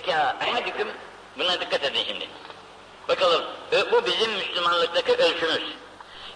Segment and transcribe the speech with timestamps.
[0.00, 0.88] İzeşteka ehadüküm
[1.38, 2.28] buna dikkat edin şimdi.
[3.08, 3.44] Bakalım
[3.92, 5.62] bu bizim Müslümanlıktaki ölçümüz.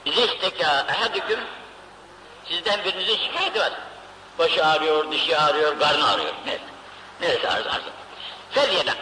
[0.04, 1.40] İzeşteka ehadüküm
[2.48, 3.72] sizden birinizin şikayeti var.
[4.38, 6.34] Başı ağrıyor, dişi ağrıyor, karnı ağrıyor.
[6.46, 6.62] Neyse.
[7.20, 7.82] Neresi ağrı ağrı.
[8.50, 8.96] Fel yedak.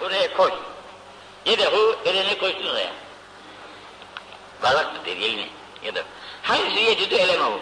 [0.00, 0.52] Buraya koy.
[1.46, 2.92] Yedehu elini koysun oraya.
[4.62, 5.48] Barak mı der elini.
[5.84, 6.04] Yedehu.
[6.42, 7.60] Hangisi yecidü elemehu.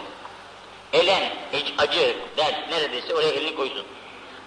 [0.93, 1.33] Elen,
[1.77, 3.85] acı, dert neredeyse oraya elini koysun.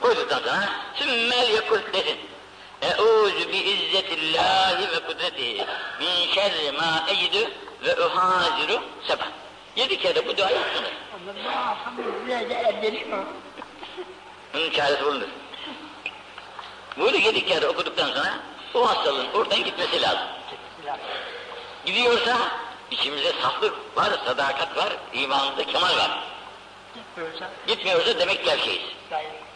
[0.00, 2.18] Koyduktan sonra sümmel yakul desin.
[2.82, 5.66] Eûzü bi izzetillahi ve kudretihi
[6.00, 7.50] min şerri ma ecidü
[7.82, 9.26] ve uhaziru sebah.
[9.76, 10.92] Yedi kere bu duayı yapsınlar.
[14.54, 15.28] Bunun çaresi bulunur.
[16.96, 18.38] Bunu yedi kere okuduktan sonra
[18.74, 20.28] o hastalığın oradan gitmesi lazım.
[21.86, 22.36] Gidiyorsa
[22.90, 26.24] içimizde saflık var, sadakat var, imanımızda kemal var.
[27.66, 28.50] Gitmiyorsa demek ki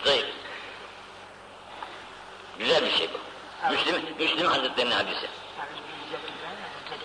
[0.05, 0.27] Zayıf.
[2.59, 3.19] Güzel bir şey bu.
[3.73, 5.29] Müslim, Müslim Hazretleri'nin hadisi.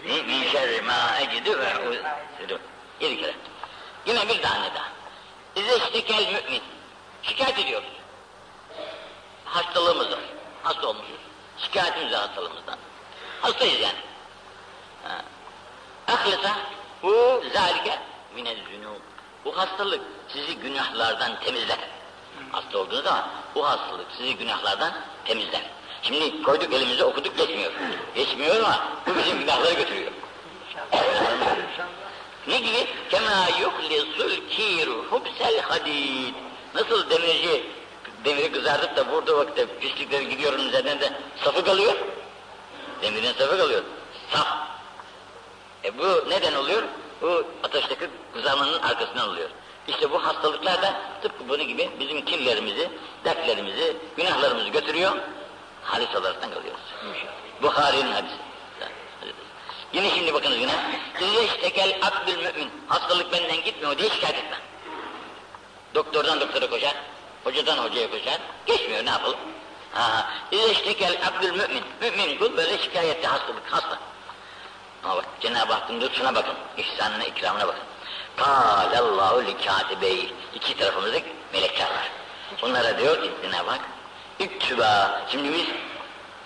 [0.04, 1.74] Min şerri ma ecidu ve
[3.00, 3.36] Yedi kere.
[4.06, 4.90] Yine bir tane daha.
[5.56, 6.62] İzeştikel mümin.
[7.24, 7.90] Şikayet ediyoruz.
[9.46, 10.20] Hastalığımız var.
[10.64, 11.20] Hasta olmuşuz.
[11.58, 12.78] Şikayetimiz var hastalığımızdan.
[13.42, 14.00] Hastayız yani.
[16.08, 16.58] Ahlisa
[17.04, 18.00] bu zalike
[18.36, 19.02] minel zünub.
[19.46, 21.78] Bu hastalık sizi günahlardan temizler.
[22.52, 24.94] Hasta olduğunuz zaman bu hastalık sizi günahlardan
[25.26, 25.62] temizler.
[26.02, 27.72] Şimdi koyduk elimize okuduk geçmiyor.
[28.16, 30.12] Geçmiyor ama bu bizim günahları götürüyor.
[32.48, 32.88] ne gibi?
[33.10, 36.34] Kema yuhlisul kiru hubsel hadid.
[36.76, 37.64] Nasıl demirci
[38.26, 41.96] demiri kızartıp da burada vakitte pislikleri gidiyor üzerinden de safı kalıyor.
[43.02, 43.84] Demirin safı kalıyor.
[44.34, 44.48] Saf.
[45.84, 46.84] E bu neden oluyor?
[47.22, 49.50] Bu ateşteki kızarmanın arkasından oluyor.
[49.88, 52.90] İşte bu hastalıklar da tıpkı bunu gibi bizim kirlerimizi,
[53.26, 55.18] dertlerimizi, günahlarımızı götürüyor.
[55.84, 56.82] Halis olaraktan kalıyoruz.
[57.62, 58.48] Buhari'nin hadisi.
[59.94, 60.72] Yine şimdi bakınız yine.
[61.22, 62.72] İzleştekel akbil mümin.
[62.88, 64.58] Hastalık benden gitmiyor diye şikayet etme.
[65.96, 66.96] Doktordan doktora koşar,
[67.44, 68.38] hocadan hocaya koşar.
[68.66, 69.38] Geçmiyor ne yapalım?
[69.94, 71.84] Ha, İzleştekel akbil mümin.
[72.02, 74.00] Mümin kul böyle şikayette hastalık, hasta.
[75.04, 77.84] Ama bak Cenab-ı Hakk'ın lütfuna bakın, ihsanına, ikramına bakın.
[78.38, 80.34] Kâlallahu li kâtibeyi.
[80.56, 81.18] İki tarafımızda
[81.54, 82.12] melekler var.
[82.64, 83.82] Onlara diyor ki Cenab-ı Hak.
[85.32, 85.66] Şimdi biz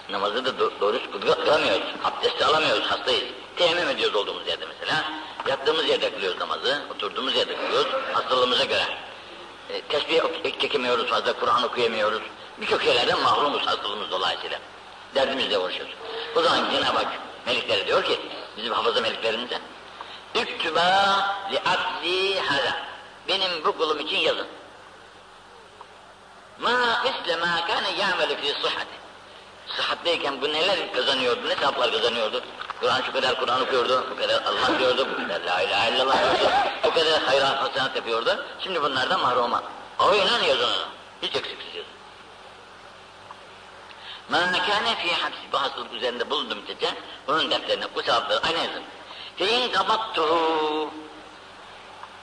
[0.09, 1.87] namazı da do doğru kılamıyoruz.
[2.03, 3.23] Abdest alamıyoruz, hastayız.
[3.55, 5.03] Teyemmüm ediyoruz olduğumuz yerde mesela.
[5.47, 8.83] Yattığımız yerde kılıyoruz namazı, oturduğumuz yerde kılıyoruz hastalığımıza göre.
[9.69, 10.21] E, tesbih
[10.59, 12.21] çekemiyoruz fazla, Kur'an okuyamıyoruz.
[12.61, 14.59] Birçok şeylerden mahrumuz hastalığımız dolayısıyla.
[15.15, 15.93] Derdimizle uğraşıyoruz.
[16.35, 18.19] O zaman Cenab-ı Hak melekleri diyor ki,
[18.57, 19.59] bizim hafıza meleklerimize,
[20.35, 20.81] İktüba
[21.51, 22.75] li abdi hada.
[23.27, 24.47] Benim bu kulum için yazın.
[26.59, 29.01] Ma misle ma kâne ya'melu fî sıhhati.
[29.67, 32.43] Sıhhatteyken bu neler kazanıyordu, ne sevaplar kazanıyordu?
[32.79, 36.53] Kur'an şu kadar Kur'an okuyordu, bu kadar Allah diyordu, bu kadar la ilahe illallah diyordu,
[36.83, 38.45] bu kadar hayran hasenat yapıyordu.
[38.63, 39.63] Şimdi bunlardan mahruma.
[39.99, 40.85] Aynen yazın onu.
[41.21, 41.91] Hiç eksiksiz yazın.
[44.29, 45.39] Ma kâne fî hapsi.
[45.51, 46.93] Bu hastalık üzerinde bulundum müddetçe,
[47.27, 48.83] bunun dertlerini, bu sevapları aynı yazın.
[49.41, 50.89] Fein kabattuhu.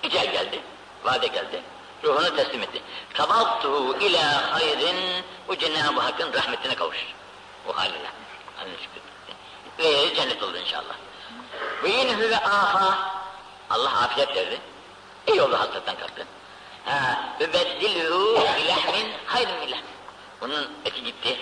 [0.03, 0.61] Ecel geldi,
[1.05, 1.63] vade geldi.
[2.05, 2.83] Ruhunu teslim etti.
[3.15, 5.25] Kabattuhu ila hayrin.
[5.49, 7.15] Bu Cenab-ı Hakk'ın rahmetine kavuşur.
[7.67, 8.11] Bu haliyle.
[9.79, 10.95] Ve cennet olur inşallah.
[11.83, 13.21] Ve yine ve aha.
[13.71, 14.61] Allah afiyet verdi.
[15.27, 16.27] İyi oldu hastalıktan kalktı.
[16.85, 19.79] Ha, ve beddilhu ilahmin hayrın ilah.
[20.41, 21.39] Bunun eti gitti.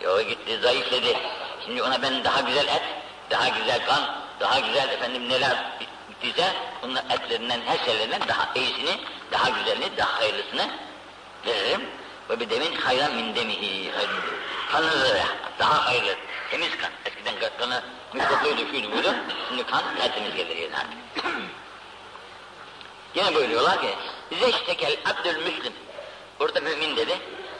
[0.00, 1.18] Yo gitti, zayıfladı.
[1.64, 2.82] Şimdi ona ben daha güzel et,
[3.30, 5.78] daha güzel kan, daha güzel efendim neler
[6.10, 6.52] bittiyse
[6.82, 9.00] bunun etlerinden, her şeylerinden daha iyisini,
[9.32, 10.70] daha güzelini, daha hayırlısını
[11.46, 11.80] veririm.
[12.30, 13.92] Ve bir demin hayran min demihi.
[14.72, 14.90] Kanı
[15.58, 16.16] daha hayırlı,
[16.50, 16.90] temiz kan.
[17.04, 17.82] Eskiden kanı
[18.12, 19.14] mikropluydu, şuydu buydu.
[19.48, 21.24] Şimdi kan tertemiz gelir yani artık.
[23.14, 23.94] Yine buyuruyorlar ki,
[24.30, 25.72] bize iştekel abdül müslim.
[26.40, 27.18] Burada mümin dedi,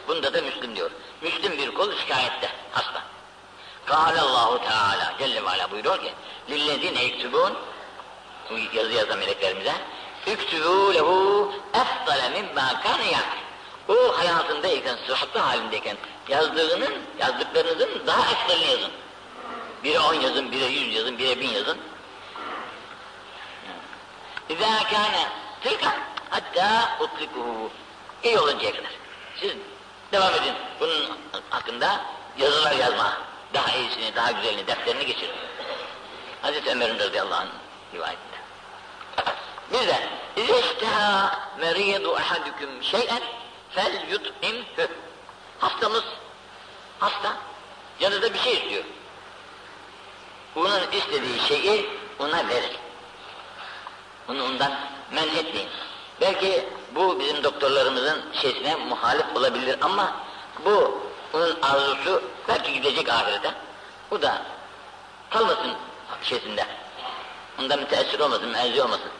[0.08, 0.90] bunda da müslim diyor.
[1.22, 3.02] Müslim bir kul şikayette, hasta.
[3.86, 6.14] Kâle Allahu Teala Celle ve Ala buyuruyor ki
[6.50, 7.58] lillezine yektubun
[8.50, 9.72] bu yazı yazan meleklerimize
[10.26, 13.46] üktübû lehu efdale mimma kâne ya'mel
[13.88, 15.96] o hayatındayken, sıhhatli halindeyken
[16.28, 18.90] yazdığının, yazdıklarınızın daha ekserini yazın.
[19.84, 21.78] Bire on yazın, bire yüz yazın, bire bin yazın.
[24.48, 25.28] İzâ kâne
[25.60, 25.96] tilka
[26.30, 27.70] hatta utlikuhu.
[28.24, 28.92] İyi oluncaya kadar.
[29.40, 29.52] Siz
[30.12, 31.18] devam edin bunun
[31.50, 32.00] hakkında
[32.38, 33.12] yazılar yazma
[33.54, 35.34] daha iyisini, daha güzelini, defterini geçirir.
[36.42, 37.48] Hazreti Ömer'in radıyallahu anh
[37.94, 38.36] rivayetinde.
[39.72, 43.22] Bir de İzehtiha meriyedu ahadüküm şeyen
[43.70, 44.88] fel yut'imhü
[45.58, 46.04] Hastamız,
[47.00, 47.36] hasta,
[48.00, 48.84] yanında bir şey istiyor.
[50.54, 52.76] Bunun istediği şeyi ona verin.
[54.28, 54.72] Bunu ondan
[55.12, 55.68] men etmeyin.
[56.20, 60.14] Belki bu bizim doktorlarımızın şeysine muhalif olabilir ama
[60.64, 63.50] bu onun arzusu belki gidecek ahirete.
[64.10, 64.42] Bu da
[65.30, 65.72] kalmasın
[66.22, 66.66] şeysinde.
[67.60, 69.10] Ondan müteessir olmasın, menzi olmasın.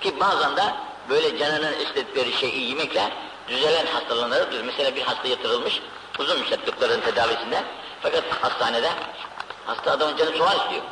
[0.00, 0.74] Ki bazen de
[1.08, 3.12] böyle canının istedikleri şeyi yemekle
[3.48, 4.64] düzelen hastalanırdır.
[4.64, 5.82] Mesela bir hasta yatırılmış,
[6.18, 7.64] uzun müddet tedavisinde.
[8.02, 8.90] Fakat hastanede
[9.66, 10.82] hasta adamın canı soğan istiyor.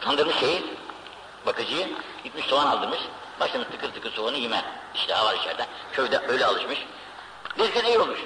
[0.00, 0.64] Kandırmış şeyi,
[1.46, 1.88] bakıcıyı,
[2.24, 3.00] gitmiş soğan aldırmış.
[3.40, 4.64] Başını tıkır tıkır soğanı yeme.
[4.94, 5.66] İşte var içeride.
[5.92, 6.78] Köyde öyle alışmış.
[7.58, 8.18] Derken iyi olmuş.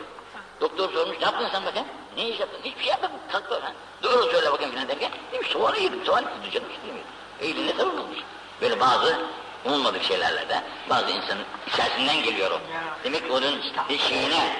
[0.62, 1.88] Doktor sormuş, ne yaptın sen bakayım?
[2.17, 2.61] Ne iş yaptın?
[2.64, 3.17] Hiçbir şey yapmadım.
[3.32, 3.73] Kalk böyle.
[4.03, 7.05] Doğru söyle bakayım filan derken, demiş soğanı yedim, soğan yedim canım istemiyor.
[7.41, 8.19] Eğili ne sabır olmuş.
[8.61, 9.19] Böyle bazı
[9.64, 12.61] umulmadık şeylerle de bazı insanın içerisinden geliyor o.
[13.05, 14.56] Demek ki onun bir şeyine,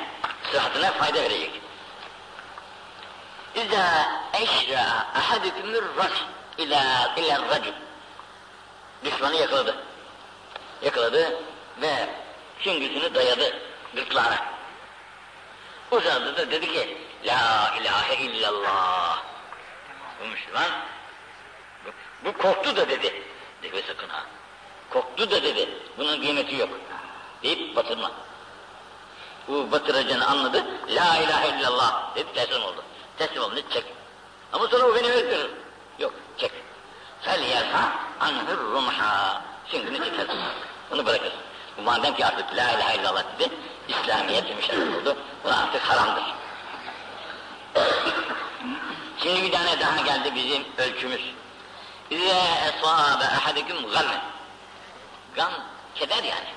[0.53, 1.61] sıhhatine fayda verecek.
[3.55, 4.07] İzâ
[4.41, 4.81] eşra
[5.15, 6.15] ahadükümür rac
[6.59, 7.73] ila ila racul.
[9.05, 9.77] Düşmanı yakaladı.
[10.83, 11.37] Yakaladı
[11.83, 12.09] ve
[12.61, 13.57] süngüsünü dayadı
[13.95, 14.52] gırtlağına.
[15.93, 19.23] Uzadı da dedi ki La ilahe illallah.
[20.21, 20.71] Bu Müslüman
[21.85, 21.91] bu,
[22.25, 23.23] bu korktu da dedi.
[23.63, 24.25] Deve sakın ha.
[24.91, 25.69] Korktu da dedi.
[25.99, 26.69] Bunun kıymeti yok.
[27.43, 28.11] Deyip batırma.
[29.49, 30.65] Bu batıracağını anladı.
[30.89, 32.85] La ilahe illallah dedi teslim oldu.
[33.19, 33.85] Teslim oldu çek.
[34.53, 35.51] Ama sonra o beni öldürür.
[35.99, 36.53] Yok çek.
[37.21, 39.43] Fel yerha anhır rumha.
[39.67, 40.41] Süngünü çekersin.
[40.93, 41.41] Onu bırakırsın.
[41.79, 43.55] Bu madem ki artık la ilahe illallah dedi.
[43.93, 45.17] İslamiyet demişler oldu.
[45.45, 46.25] Bu artık haramdır.
[49.23, 51.21] Şimdi bir tane daha geldi bizim ölçümüz.
[52.11, 54.23] İzâ esâbe ahadikum gamme.
[55.35, 55.53] Gam,
[55.95, 56.49] keder yani.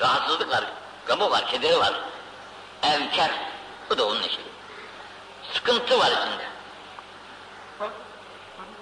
[0.00, 0.64] Rahatsızlık var,
[1.06, 1.94] gamı var, kederi var.
[2.82, 3.30] Evker,
[3.90, 4.40] bu da onun işi.
[5.52, 6.46] Sıkıntı var içinde.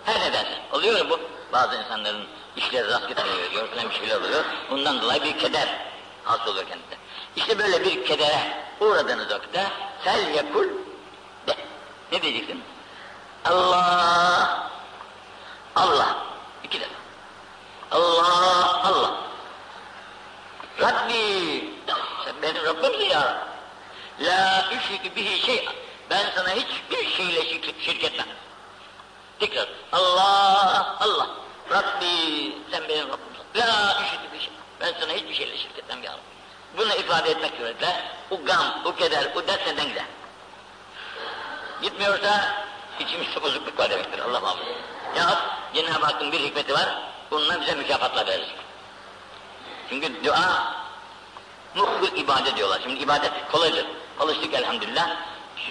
[0.05, 0.62] Her nedense.
[0.73, 1.20] Oluyor bu.
[1.52, 2.26] Bazı insanların
[2.56, 4.44] işleri rast gitmiyor, falan bir şeyler oluyor.
[4.70, 5.69] Bundan dolayı bir keder
[6.25, 6.96] hasıl oluyor kendinde.
[7.36, 9.66] İşte böyle bir kedere uğradığınız vakitte
[10.04, 10.69] sel yakul
[11.46, 11.56] de.
[12.12, 12.62] Ne diyeceksin?
[13.44, 14.70] Allah
[15.76, 16.16] Allah.
[16.64, 16.94] İki defa.
[17.90, 19.14] Allah Allah.
[20.81, 21.75] Rabbi
[22.25, 23.48] sen benim Rabbimsin ya.
[24.20, 25.69] La üşrik bihi şey.
[26.10, 28.26] Ben sana hiçbir şeyle şirk, şirk etmem.
[29.40, 29.69] Tekrar.
[29.92, 31.28] Allah Allah.
[31.70, 33.44] Rabbi sen benim Rabbimsin.
[33.56, 34.52] La üşrik bihi şey.
[34.81, 36.33] Ben sana hiçbir şeyle şirk etmem ya Rabbi.
[36.76, 40.04] Bunu ifade etmek suretiyle o gam, o keder, o dert senden gider.
[41.82, 42.54] Gitmiyorsa
[43.00, 44.18] içimizde bozukluk var demektir.
[44.18, 44.70] Allah muhafaza.
[45.16, 45.40] Ya
[45.74, 46.98] Cenab-ı Hakk'ın bir hikmeti var.
[47.30, 48.54] Bununla bize mükafatla verir.
[49.88, 50.74] Çünkü dua
[51.74, 52.80] muhbir ibadet diyorlar.
[52.82, 53.86] Şimdi ibadet kolaydır.
[54.20, 55.16] Alıştık elhamdülillah.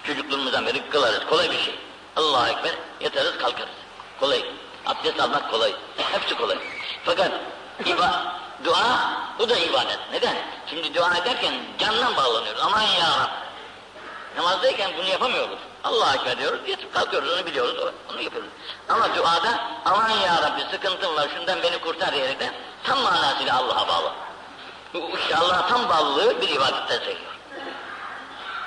[0.04, 1.26] Çocukluğumuzdan beri kılarız.
[1.30, 1.80] Kolay bir şey.
[2.16, 2.72] Allah'a ekber
[3.02, 3.74] yatarız kalkarız.
[4.20, 4.46] Kolay.
[4.86, 5.74] Abdest almak kolay.
[5.98, 6.58] Hepsi kolay.
[7.06, 7.32] Fakat
[7.86, 8.36] iba,
[8.66, 10.00] dua bu da ibadet.
[10.12, 10.36] Neden?
[10.70, 12.62] Şimdi dua ederken candan bağlanıyoruz.
[12.62, 13.32] Aman ya.
[14.38, 15.60] Namazdayken bunu yapamıyoruz.
[15.84, 18.50] Allah'a ekber diyoruz, yatıp kalkıyoruz, onu biliyoruz, onu yapıyoruz.
[18.90, 24.12] Ama duada, aman ya Rabbi sıkıntım var, şundan beni kurtar diyerekten tam manasıyla Allah'a bağlı.
[24.94, 27.34] Bu Allah'a tam bağlılığı bir ibadetten sayılıyor.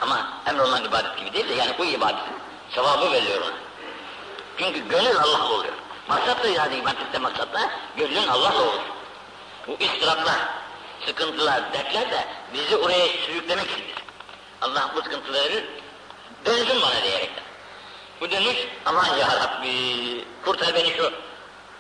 [0.01, 2.35] Ama emrolunan ibadet gibi değil de yani bu ibadetin
[2.71, 3.57] sevabı veriliyor ona.
[4.59, 5.75] Çünkü gönül Allah'la oluyor.
[6.09, 8.81] Maksat da yani ibadette maksat da gönlün Allah'la olur.
[9.69, 10.37] Bu istiraplar,
[11.07, 13.95] sıkıntılar, dertler de bizi oraya sürüklemek içindir.
[14.63, 15.65] Allah bu sıkıntıları verir,
[16.47, 17.45] dönsün bana diyerekten.
[18.21, 18.57] Bu dönüş,
[18.87, 21.13] aman ya Rabbi, kurtar beni şu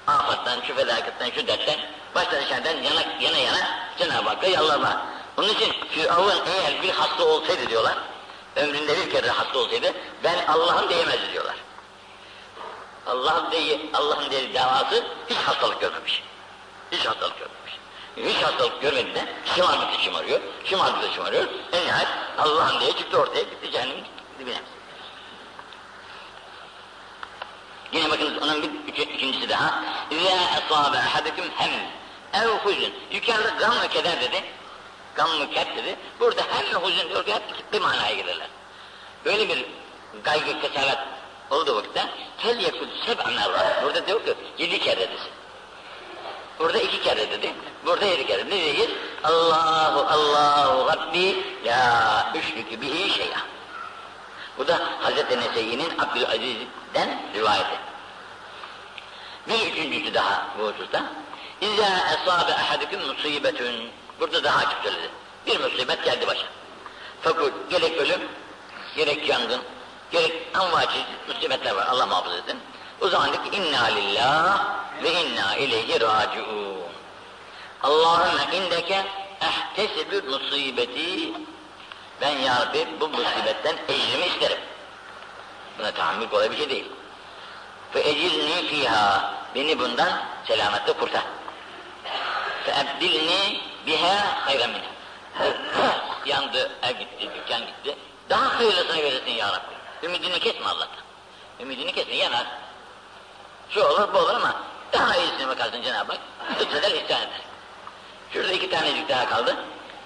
[0.06, 1.80] afattan, şu felaketten, şu dertten,
[2.14, 5.06] baştan aşağıdan yana yana, yana Cenab-ı Hakk'a yalvarma.
[5.36, 7.98] Onun için Firavun eğer bir hasta olsaydı diyorlar,
[8.56, 9.92] ömründe bir kere hasta olsaydı,
[10.24, 11.56] ben Allah'ım diyemezdi diyorlar.
[13.06, 16.22] Allah'ın diye, Allah'ın diye davası hiç hastalık görmemiş.
[16.92, 17.65] Hiç hastalık görmemiş.
[18.16, 21.44] Hiç hastalık görmediğinde şımardıkça şımarıyor, şımardıkça şımarıyor.
[21.72, 22.08] En nihayet
[22.38, 24.04] Allah'ın diye çıktı ortaya gitti cehennemin
[24.38, 24.60] dibine.
[27.92, 29.84] Yine bakınız onun bir iki, ikincisi daha.
[30.10, 31.70] İzâ esâbe ehadeküm hem
[32.42, 32.92] ev huzun.
[33.10, 34.44] Yukarıda gam ve keder dedi.
[35.14, 35.96] Gam ve keder dedi.
[36.20, 38.48] Burada hem huzun diyor ki hep bir manaya gelirler.
[39.24, 39.66] Böyle bir
[40.24, 40.98] gaygı kesaret
[41.50, 42.06] olduğu vakitte
[42.42, 43.84] tel yakul seb'a merrat.
[43.84, 45.30] Burada diyor ki yedi kere desin.
[46.58, 47.54] Burada iki kere dedi.
[47.86, 48.46] Burada yedi kere.
[48.46, 48.90] Ne diyeceğiz?
[49.24, 53.40] Allahu Allahu Rabbi la üşrikü bihi şey'a.
[54.58, 57.78] Bu da Hazreti Nese'nin Abdülaziz'den rivayeti.
[59.48, 61.02] Bir üçüncüsü daha bu hususta.
[61.60, 63.90] İzâ esâbe ehadüküm musibetün.
[64.20, 65.08] Burada daha açık söyledi.
[65.46, 66.46] Bir musibet geldi başa.
[67.20, 68.20] Fakat gerek ölüm,
[68.96, 69.60] gerek yangın,
[70.10, 70.98] gerek anvaçı
[71.28, 71.86] musibetler var.
[71.86, 72.58] Allah muhafaza etsin.
[73.00, 74.64] O zaman dedik inna lillah
[75.02, 76.76] ve inna ileyhi raciun.
[77.82, 79.06] Allahümme indeke
[79.40, 81.32] ehtesibü musibeti
[82.20, 84.58] ben ya Rabbi bu musibetten ecrimi isterim.
[85.78, 86.86] Buna tahammül kolay bir şey değil.
[87.94, 91.24] Ve ecilni fiha beni bundan selametle kurtar.
[92.64, 94.96] Fe ebdilni biha hayra minha.
[96.26, 97.96] Yandı, ev gitti, dükkan gitti.
[98.30, 100.06] Daha hayırlısını verirsin ya Rabbi.
[100.06, 101.04] Ümidini kesme Allah'tan.
[101.60, 102.46] Ümidini kesme, yanar.
[103.70, 104.54] Şu olur, bu olur ama
[104.92, 106.20] daha iyisine bakarsın Cenab-ı Hak.
[106.60, 107.40] Lütfeder, ihsan eder.
[108.32, 109.56] Şurada iki tanecik daha kaldı.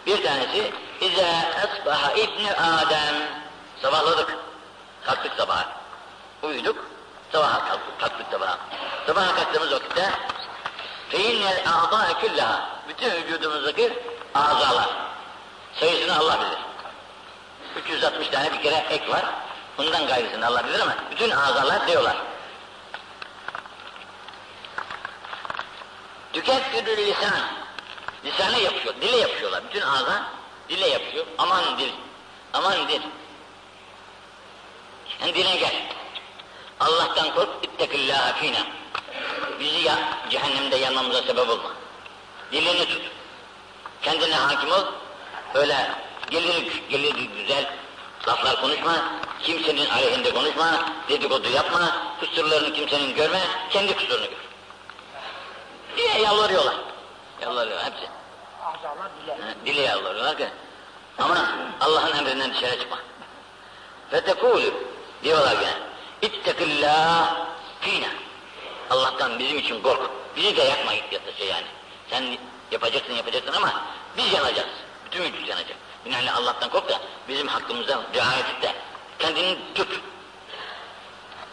[0.06, 1.28] Bir tanesi İze
[1.64, 3.14] esbaha İbni Adem
[3.82, 4.38] Sabahladık.
[5.06, 5.68] Kalktık sabaha.
[6.42, 6.76] Uyuduk.
[7.32, 8.58] Sabaha kalktık, kalktık sabaha.
[9.06, 10.10] Sabaha kalktığımız vakitte
[11.08, 14.02] Feinnel a'dâ küllaha Bütün vücudumuzdaki
[14.34, 14.88] azalar.
[15.80, 16.58] Sayısını Allah bilir.
[17.82, 19.24] 360 tane bir kere ek var.
[19.78, 22.16] Bundan gayrısını Allah bilir ama bütün azalar diyorlar.
[26.32, 27.32] Tükeffürü lisan.
[28.24, 29.62] Lisana yapıyor, dile yapıyorlar.
[29.68, 30.26] Bütün ağza
[30.68, 31.26] dile yapıyor.
[31.38, 31.92] Aman dil,
[32.52, 33.00] aman dil.
[35.20, 35.74] Sen dile gel.
[36.80, 38.66] Allah'tan kork, ittekillâhe fînâ.
[39.60, 39.98] Bizi ya,
[40.30, 41.72] cehennemde yanmamıza sebep olma.
[42.52, 43.02] Dilini tut.
[44.02, 44.84] Kendine hakim ol.
[45.54, 45.90] Öyle
[46.30, 47.70] gelir, gelir güzel
[48.28, 49.20] laflar konuşma.
[49.42, 50.84] Kimsenin aleyhinde konuşma.
[51.08, 51.96] Dedikodu yapma.
[52.20, 53.40] Kusurlarını kimsenin görme.
[53.70, 54.49] Kendi kusurunu gör.
[55.96, 56.74] Diye yalvarıyorlar.
[57.42, 58.08] Yalvarıyor hepsi.
[58.64, 59.32] Azalar dile.
[59.32, 60.48] Ha, Dile yalvarıyorlar ki
[61.18, 61.48] ama
[61.80, 62.98] Allah'ın emrinden dışarı çıkma.
[64.12, 64.74] Ve tekulü
[65.22, 65.74] diyorlar gene.
[66.22, 67.34] İttekillâh
[67.80, 68.08] fînâ.
[68.90, 70.00] Allah'tan bizim için kork.
[70.36, 71.66] Bizi de yakma yatası yani.
[72.10, 72.24] Sen
[72.70, 73.82] yapacaksın yapacaksın ama
[74.16, 74.68] biz yanacağız.
[75.06, 75.76] Bütün vücut yanacak.
[76.04, 78.74] Binaenaleyh Allah'tan kork da bizim hakkımızda riayet et de
[79.18, 80.00] kendini tut.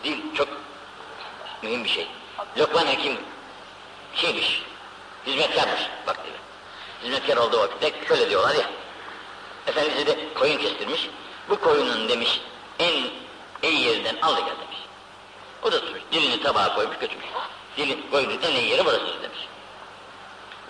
[0.03, 0.48] Dil çok
[1.62, 2.08] mühim bir şey.
[2.58, 3.17] Lokman Hekim
[4.18, 4.64] şeymiş,
[5.28, 6.38] hizmetkarmış bak diyor.
[7.04, 8.70] Hizmetkar olduğu vakitte şöyle diyorlar ya,
[9.68, 11.10] Efendimiz de koyun kestirmiş,
[11.50, 12.42] bu koyunun demiş
[12.80, 12.94] en
[13.62, 14.78] iyi yerinden al da gel demiş.
[15.64, 17.26] O da tutmuş, dilini tabağa koymuş götürmüş.
[17.78, 19.40] Dilin, koyunun en iyi yeri burasıdır demiş.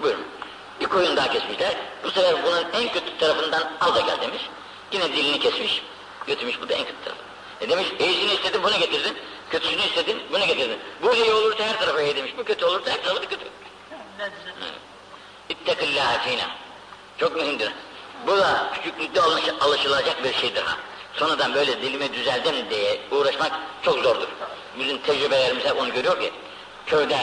[0.02, 0.26] Buyurun.
[0.80, 4.42] Bir koyun daha kesmişler, bu sefer bunun en kötü tarafından al da gel demiş.
[4.92, 5.84] Yine dilini kesmiş,
[6.28, 7.22] götürmüş bu da en kötü tarafı.
[7.62, 9.18] E demiş, iyisini istedin bunu getirdin,
[9.50, 10.80] kötüsünü istedin bunu getirdin.
[11.04, 13.46] Bu iyi olursa her tarafa iyi demiş, bu kötü olursa her tarafı kötü.
[15.50, 16.44] İttekillâhe fînâ.
[17.18, 17.72] Çok mühimdir.
[18.28, 20.64] Bu da küçüklükte alış- alışılacak bir şeydir.
[21.14, 23.52] Sonradan böyle dilime düzeldim diye uğraşmak
[23.82, 24.28] çok zordur.
[24.80, 26.32] Bizim tecrübelerimiz hep onu görüyor ki,
[26.86, 27.18] köyde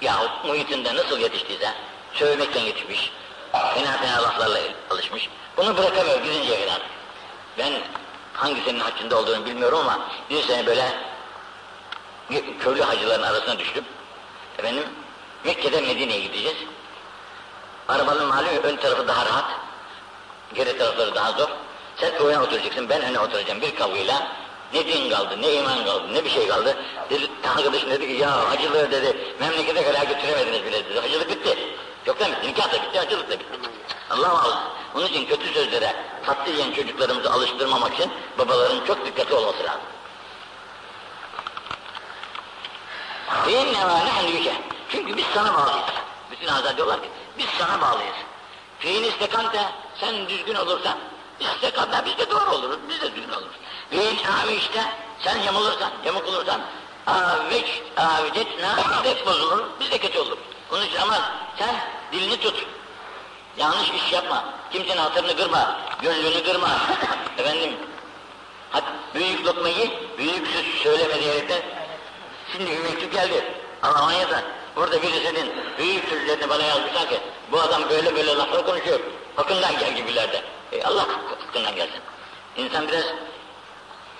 [0.00, 1.72] yahut muhitinde nasıl yetiştiyse,
[2.14, 3.12] sövmekten yetişmiş,
[3.52, 4.58] fena fena laflarla
[4.90, 5.28] alışmış.
[5.56, 6.80] Bunu bırakamıyor gidinceye kadar.
[7.58, 7.72] Ben
[8.32, 10.92] hangisinin hakkında olduğunu bilmiyorum ama bir sene böyle
[12.60, 13.84] köylü hacıların arasına düştüm.
[14.58, 14.84] Efendim,
[15.44, 16.56] Mekke'den Medine'ye gideceğiz.
[17.88, 19.44] Arabanın malum ön tarafı daha rahat,
[20.54, 21.48] geri tarafları daha zor.
[21.96, 24.28] Sen öne oturacaksın, ben öne oturacağım bir kavgayla.
[24.74, 26.76] Ne din kaldı, ne iman kaldı, ne bir şey kaldı.
[27.10, 31.00] Dedi, arkadaşım dedi ki ya hacılığı dedi, memlekete kadar götüremediniz bile dedi.
[31.00, 31.58] Hacılık bitti.
[32.06, 33.70] Yoktan bitti, nikah da bitti, hacılık da bitti.
[34.10, 34.62] Allah Allah.
[34.94, 39.95] Onun için kötü sözlere tatlı yiyen çocuklarımızı alıştırmamak için babaların çok dikkatli olması lazım.
[43.44, 44.54] Feinne ve nehlüke.
[44.88, 45.86] Çünkü biz sana bağlıyız.
[46.30, 48.16] Bütün azad diyorlar ki biz sana bağlıyız.
[48.78, 49.60] Fein istekante
[50.00, 50.98] sen düzgün olursan
[51.40, 52.78] istekante biz de doğru oluruz.
[52.88, 53.56] Biz de düzgün oluruz.
[53.90, 54.18] Fein
[54.58, 54.80] işte
[55.20, 56.60] sen yamulursan, yamuk olursan
[57.06, 60.38] aviç, avicetna de bozulur, biz de kötü oluruz.
[60.72, 61.74] Onun için ama sen
[62.12, 62.66] dilini tut.
[63.56, 64.44] Yanlış iş yapma.
[64.72, 65.80] Kimsenin hatırını kırma.
[66.02, 66.68] Gönlünü kırma.
[67.38, 67.76] Efendim
[68.70, 71.62] Hadi büyük lokmayı büyük söz söyleme diyerekten
[72.56, 73.44] Şimdi bir mektup geldi
[73.82, 74.42] Almanya'dan.
[74.76, 77.20] Burada birisinin büyük sözlerini bana yazmışlar ki
[77.52, 79.00] bu adam böyle böyle laflar konuşuyor.
[79.36, 80.42] Hakkından gel gibilerde.
[80.72, 81.06] E Allah
[81.42, 82.00] hakkından gelsin.
[82.56, 83.04] İnsan biraz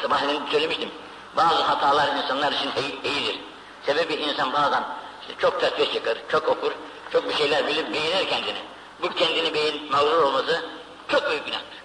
[0.02, 0.90] sabahleyin söylemiştim.
[1.36, 3.38] Bazı hatalar insanlar için iyi- iyidir.
[3.86, 4.84] Sebebi insan bazen
[5.20, 6.72] işte çok tesbih çıkar, çok okur,
[7.12, 8.58] çok bir şeyler bilir, beğenir kendini.
[9.02, 10.64] Bu kendini beğen, mağrur olması
[11.08, 11.76] çok büyük günahtır.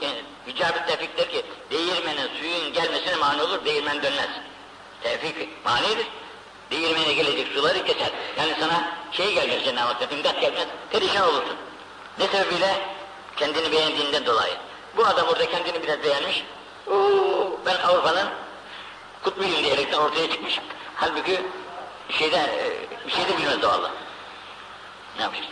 [0.00, 4.28] Yani, Mücabit Tevfik der ki, değirmenin suyun gelmesine mani olur, değirmen dönmez.
[5.04, 6.06] Tevfik manidir.
[6.70, 8.10] Değirmene gelecek suları keser.
[8.38, 11.56] Yani sana şey gelmez Cenab-ı Hak'tan, imdat gelmez, perişan olursun.
[12.18, 12.76] Ne sebebiyle?
[13.36, 14.54] Kendini beğendiğinden dolayı.
[14.96, 16.44] Bu adam orada kendini biraz beğenmiş.
[16.86, 18.28] Oo, ben Avrupa'nın
[19.22, 20.60] kutbuyum diyerekten ortaya çıkmış.
[20.94, 21.40] Halbuki
[22.10, 23.90] şeyde, e, bir şey de bilmez doğallah.
[25.16, 25.44] Ne yapacak?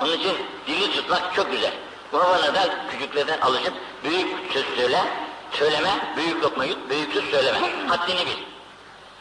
[0.00, 0.36] Onun için
[0.66, 1.72] dili tutmak çok güzel.
[2.12, 3.74] Buna da küçüklerden alışıp
[4.04, 5.04] büyük söz söyle,
[5.52, 7.58] söyleme, büyük lokma yut, büyük söz söyleme.
[7.88, 8.53] Haddini bil.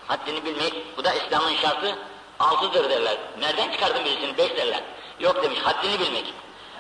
[0.08, 1.98] Haddini bilmek, bu da İslam'ın şartı
[2.40, 3.18] altıdır derler.
[3.40, 4.38] Nereden çıkardın birisini?
[4.38, 4.84] Beş derler.
[5.20, 6.34] Yok demiş, haddini bilmek.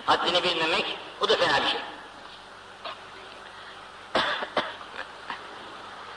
[0.05, 0.85] Haddini bilmemek,
[1.21, 1.79] bu da fena bir şey.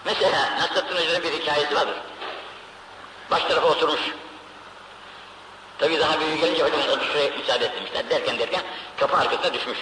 [0.05, 1.97] Mesela Nasrettin Hoca'nın bir hikayesi vardır.
[3.31, 4.01] Baş tarafa oturmuş.
[5.79, 8.11] Tabii daha büyük gelince hocam şuraya müsaade etmişler.
[8.11, 8.63] Derken derken
[8.97, 9.79] kapı arkasına düşmüş.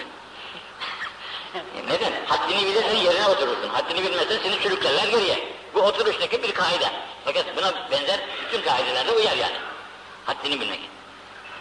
[1.87, 2.11] Neden?
[2.25, 3.69] Haddini bilirsen yerine oturursun.
[3.69, 5.55] Haddini bilmezsen seni sürüklerler geriye.
[5.75, 6.91] Bu oturuştaki bir kaide.
[7.25, 9.57] Fakat buna benzer bütün kaidelerde uyar yani.
[10.25, 10.89] Haddini bilmek.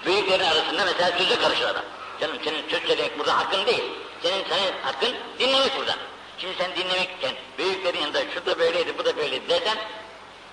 [0.07, 1.85] Büyüklerin arasında mesela söze karışır adam.
[2.21, 3.85] Canım senin söz söylemek burada hakkın değil.
[4.23, 5.97] Senin senin hakkın dinlemek burada.
[6.39, 9.79] Şimdi sen dinlemekken büyüklerin yanında şu da böyleydi, bu da böyleydi dersen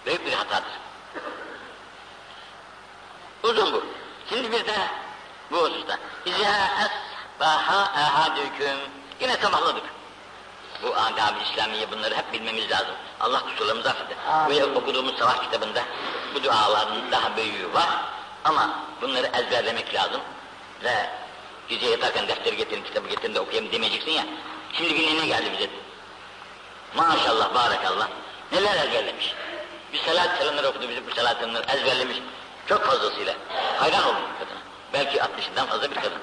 [0.06, 0.72] büyük bir hatadır.
[3.44, 3.84] Uzun bu.
[4.30, 4.76] Şimdi bir de
[5.52, 5.98] bu hususta.
[6.26, 6.70] İzâ
[7.38, 8.78] esbaha ehadüküm.
[9.20, 9.84] Yine sabahladık.
[10.84, 12.96] Bu adab-ı İslamiye bunları hep bilmemiz lazım.
[13.20, 14.18] Allah kusurlarımızı affeder.
[14.74, 15.84] Bu okuduğumuz sabah kitabında
[16.36, 17.90] bu duaların daha büyüğü var.
[18.44, 18.70] Ama
[19.02, 20.22] bunları ezberlemek lazım.
[20.84, 21.10] Ve
[21.70, 24.24] gece yatarken defteri getirin, kitabı getirin de okuyayım demeyeceksin ya.
[24.74, 25.70] Şimdi bir ne geldi bize.
[26.96, 28.08] Maşallah, barakallah.
[28.52, 29.34] Neler ezberlemiş.
[29.94, 32.18] Bir salat selamları okudu bize bu salat selamları ezberlemiş.
[32.68, 33.34] Çok fazlasıyla.
[33.80, 34.58] Hayran oldum kadına.
[34.94, 36.22] Belki 60'dan fazla bir kadın.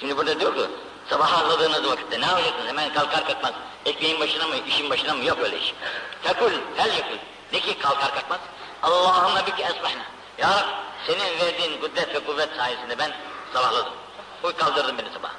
[0.00, 0.60] Şimdi burada diyor ki,
[1.08, 2.68] sabah anladığınız vakitte ne yapacaksınız?
[2.68, 3.52] Hemen kalkar kalkmaz.
[3.84, 5.24] Ekmeğin başına mı, işin başına mı?
[5.24, 5.74] Yok öyle iş.
[6.22, 7.18] Tekul, fel yekul.
[7.52, 8.38] De ki kalkar kalkmaz.
[8.82, 10.02] Allahümme bike esbahna.
[10.38, 10.66] Ya Rab,
[11.06, 13.12] senin verdiğin kudret ve kuvvet sayesinde ben
[13.52, 13.92] sabahladım.
[14.42, 15.30] Bu kaldırdın beni sabah.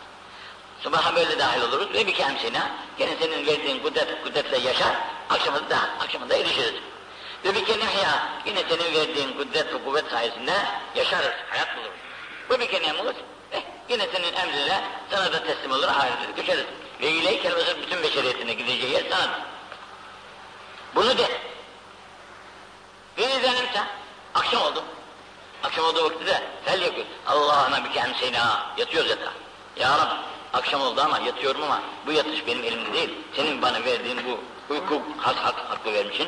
[0.84, 4.96] Sabaha böyle dahil oluruz ve bir kemsina, gene senin verdiğin kudret, kudretle yaşar,
[5.30, 6.74] akşamında da, akşamında erişiriz.
[7.46, 10.54] Ve bir kenehya, yine senin verdiğin kudret ve kuvvet sayesinde
[10.96, 12.00] yaşarız, hayat buluruz.
[12.50, 13.14] Bu bir kenehmuz, eh,
[13.92, 14.82] yine senin emrine
[15.12, 16.66] sana da teslim olur, ahirete düşeriz.
[17.02, 19.42] Ve ileyh kelimesi bütün beşeriyetine gideceği yer sanadır.
[20.96, 21.28] Bunu de.
[23.18, 23.84] Ve izlenemse,
[24.36, 24.84] akşam oldu.
[25.64, 27.06] Akşam olduğu vakti de fel yakıyor.
[27.28, 29.34] Allah'ına bir kemsina, yatıyoruz yatağa.
[29.76, 30.16] Ya Rabbi,
[30.54, 33.10] akşam oldu ama yatıyorum ama bu yatış benim elimde değil.
[33.36, 34.40] Senin bana verdiğin bu
[34.74, 36.28] uyku has hak, hakkı vermişsin.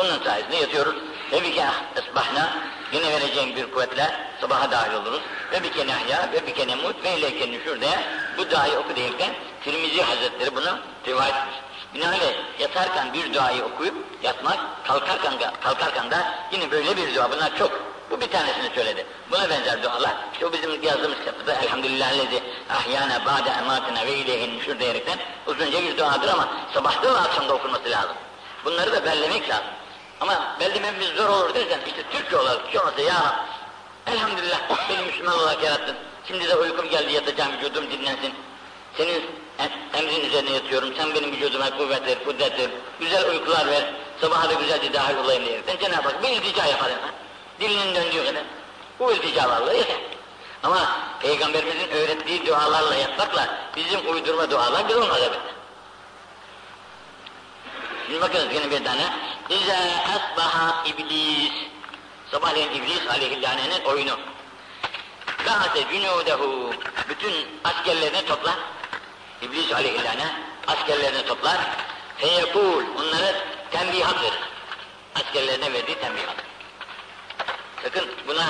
[0.00, 0.94] Onun sayesinde yatıyoruz.
[1.32, 2.52] Ve bir kere esbahna
[2.92, 5.20] yine vereceğim bir kuvvetle sabaha dahil oluruz.
[5.52, 7.98] Ve bir kere ahya ve bir kere mut ve ileyken nüşür diye
[8.38, 9.30] bu duayı oku derken
[9.64, 11.56] Tirmizi Hazretleri bunu rivayet etmiş.
[11.94, 17.30] Binaenaleyh yatarken bir duayı okuyup yatmak, kalkarken, kalkarken da yine böyle bir dua.
[17.30, 19.06] Bunlar çok bu bir tanesini söyledi.
[19.30, 20.12] Buna benzer dualar.
[20.32, 25.98] İşte o bizim yazdığımız kitapta elhamdülillahillezi ahyana ba'de ematine ve ileyhin nüşür diyerekten uzunca bir
[25.98, 28.16] duadır ama sabahta ve akşamda okunması lazım.
[28.64, 29.66] Bunları da bellemek lazım.
[30.22, 35.38] Ama bellememiz zor olur dersen işte Türkçe olarak hiç olmazsa ya Rab, elhamdülillah beni Müslüman
[35.38, 35.96] olarak yarattın.
[36.28, 38.34] Şimdi de uykum geldi yatacağım vücudum dinlensin.
[38.96, 39.22] Senin
[39.94, 40.94] emrin üzerine yatıyorum.
[40.96, 42.70] Sen benim vücuduma kuvvet ver, kudret ver.
[43.00, 43.94] Güzel uykular ver.
[44.20, 47.12] Sabaha da güzelce dahil olayım diyerekten Cenab-ı Hak bir iltica yapar hemen
[47.60, 48.42] dilinin döndüğü kadar.
[48.98, 50.00] Bu ilticalarla yeter.
[50.62, 55.61] Ama Peygamberimizin öğrettiği dualarla yatmakla bizim uydurma dualar bir olmaz elbette.
[58.12, 59.12] Şimdi bakınız yine bir tane.
[59.48, 59.76] İzâ
[60.14, 61.52] asbaha iblis.
[62.30, 64.18] Sabahleyin iblis aleyhillanenin oyunu.
[65.46, 66.74] Ba'ate cunûdehu.
[67.08, 67.32] Bütün
[67.64, 68.54] askerlerini toplar.
[69.42, 70.26] İblis aleyhillâne
[70.66, 71.58] askerlerini toplar.
[72.18, 72.84] Feyekûl.
[73.00, 73.34] Onlara
[73.70, 74.40] tembihat verir.
[75.14, 76.36] Askerlerine verdiği tembihat.
[77.82, 78.46] Sakın buna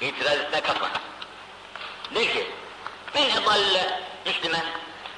[0.00, 0.90] itiraz etme kalkma.
[2.14, 2.50] De ki,
[3.14, 4.64] men edalle Müslüman,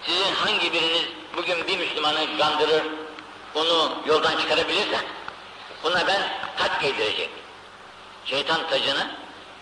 [0.02, 1.04] sizin hangi biriniz
[1.36, 2.82] bugün bir Müslümanı kandırır,
[3.56, 5.00] onu yoldan çıkarabilirse,
[5.84, 6.22] buna ben
[6.58, 7.30] taç giydireceğim.
[8.24, 9.10] Şeytan tacını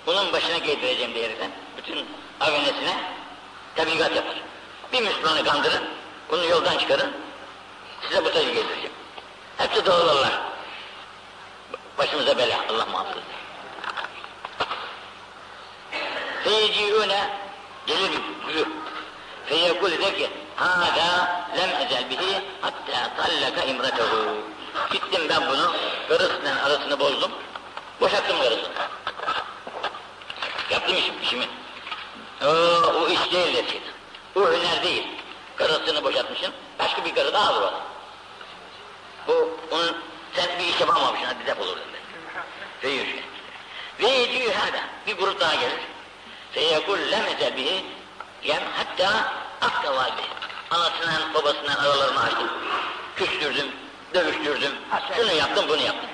[0.06, 2.06] bunun başına giydireceğim diyerekten bütün
[2.40, 2.96] avenesine
[3.76, 4.36] tebligat yapar.
[4.92, 5.84] Bir Müslümanı kandırın,
[6.30, 7.12] bunu yoldan çıkarın,
[8.02, 8.92] size bu tacı giydireceğim.
[9.56, 10.40] Hepsi doğrular.
[11.98, 13.22] Başımıza bela, Allah muhafız.
[16.44, 17.30] feyeciûne
[17.86, 18.10] gelir
[18.46, 18.66] buyur.
[19.46, 24.36] Feyekul der ki hâdâ lem ezel bihi hattâ tallaka imretehu.
[24.92, 25.72] Gittim ben bunu
[26.08, 27.30] karısının arasını bozdum.
[28.00, 28.68] Boşattım karısını.
[30.70, 31.48] Yaptım işim, işimi.
[32.42, 32.48] O,
[33.00, 33.80] o iş değil dedi.
[34.36, 35.06] O hüner değil.
[35.56, 37.72] Karısını boşaltmışsın, başka bir karı daha ona.
[39.28, 39.96] Bu, onun,
[40.36, 41.98] sen bir iş yapamamışsın, hadi defolur dedi.
[42.80, 43.22] Feyeciûne.
[44.00, 45.80] Ve yediği hâdâ, bir grup daha gelir.
[46.52, 47.84] Feyekul lemeze bihi
[48.44, 49.32] yem hatta
[49.64, 50.22] akta valide.
[50.70, 52.50] Anasından babasından aralarını açtım.
[53.16, 53.66] Küstürdüm,
[54.14, 54.72] dövüştürdüm.
[55.16, 56.10] Şunu yaptım, bunu yaptım.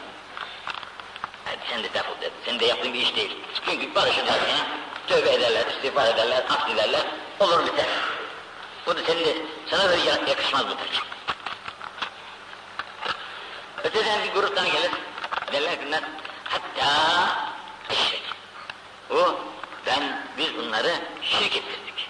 [1.44, 2.32] Hadi sen de defol dedi.
[2.44, 3.36] Senin de yaptığın bir iş değil.
[3.64, 4.66] Çünkü barışırlar ya.
[5.08, 7.02] Tövbe ederler, istiğfar ederler, af dilerler.
[7.40, 7.86] Olur biter.
[8.86, 9.36] Bu da senin de,
[9.70, 11.02] sana da ya- yakışmaz bu tür.
[13.84, 14.90] Öteden bir grup daha gelir.
[15.52, 16.00] Derler ki bunlar
[16.44, 17.28] hatta
[17.90, 18.22] eşek.
[19.10, 19.40] O
[19.86, 22.08] ben biz bunları şirk ettirdik.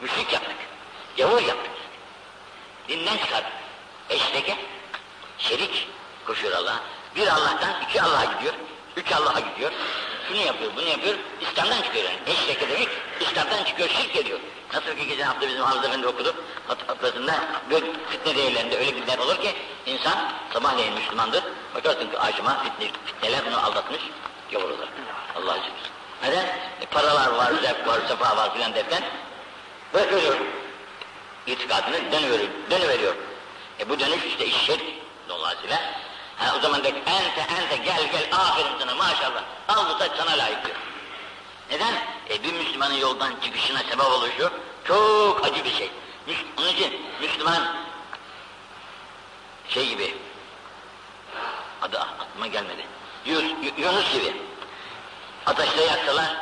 [0.00, 0.56] Müşrik yaptık.
[1.16, 1.72] Gavur yaptık.
[2.88, 3.52] Dinden çıkardık.
[4.10, 4.56] Eşreke
[5.38, 5.88] şerik
[6.26, 6.80] koşuyor Allah'a.
[7.16, 8.54] Bir Allah'tan iki Allah'a gidiyor.
[8.96, 9.72] Üç Allah'a gidiyor.
[10.28, 11.14] Şunu yapıyor, bunu yapıyor.
[11.40, 12.18] İslam'dan çıkıyor yani.
[12.26, 12.88] Eşreke demek
[13.20, 14.38] İslam'dan çıkıyor, şirk ediyor.
[14.74, 16.34] Nasıl ki geçen hafta bizim Hamza Efendi okudu.
[16.68, 17.34] Hat hatırasında
[17.70, 19.54] böyle fitne değerlerinde öyle günler olur ki
[19.86, 21.44] insan sabahleyin Müslümandır.
[21.74, 24.00] Bakarsın ki acıma fitne, fitneler bunu aldatmış.
[24.52, 24.88] Gavur olur.
[25.36, 25.74] Allah aşkına.
[26.22, 26.44] Neden?
[26.80, 29.02] E, paralar var, zevk var, sefa var filan derken
[29.94, 30.36] bırakıyor
[31.46, 32.50] itikadını dönüveriyor.
[32.70, 33.14] dönüveriyor.
[33.80, 34.82] E bu dönüş işte iş şirk
[35.28, 35.76] dolayısıyla.
[36.36, 39.42] Ha, o zaman da ente ente gel gel aferin sana maşallah.
[39.68, 40.76] Al bu taç sana layık diyor.
[41.70, 41.94] Neden?
[42.30, 44.50] E bir Müslümanın yoldan çıkışına sebep oluşuyor.
[44.84, 45.90] Çok acı bir şey.
[46.58, 47.76] Onun için Müslüman
[49.68, 50.14] şey gibi
[51.82, 52.86] adı aklıma gelmedi.
[53.26, 54.36] Yunus, Yunus gibi.
[55.46, 56.36] Ateşte yaksalar,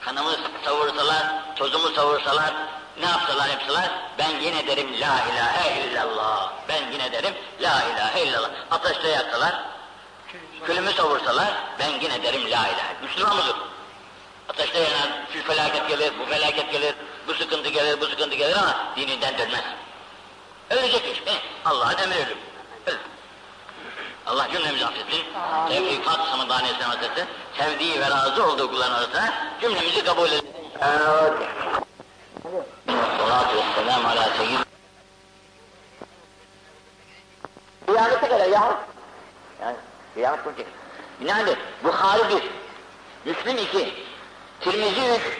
[0.00, 2.54] kanımı savursalar, tozumu savursalar,
[3.00, 6.52] ne yapsalar yapsalar, ben yine derim la ilahe illallah.
[6.68, 8.50] Ben yine derim la ilahe illallah.
[8.70, 9.62] Ateşte yaksalar,
[10.66, 12.94] külümü savursalar, ben yine derim la ilahe.
[13.02, 13.56] Müslüman mıdır?
[14.48, 16.94] Ateşte yanar, şu felaket gelir, bu felaket gelir,
[17.28, 19.64] bu sıkıntı gelir, bu sıkıntı gelir ama dininden dönmez.
[20.70, 21.34] Ölecekmiş, he?
[21.64, 22.38] Allah'ın emri ölüm.
[22.86, 22.96] Öl.
[24.26, 25.24] Allah cümlemizi affetsin.
[25.68, 27.26] Tevfikat Samadaniyesi Hazretleri
[27.58, 30.54] sevdiği ve razı olduğu kulların arasına cümlemizi kabul etsin.
[33.18, 33.56] Salatu
[34.38, 34.58] seyyid.
[37.86, 38.78] Kıyamete kadar ya.
[39.62, 39.76] Yani
[40.14, 40.66] kıyamet kuracak.
[41.20, 42.42] Binaenaleyh Bukhari bir,
[43.24, 43.94] Müslim iki,
[44.60, 45.38] Tirmizi üç,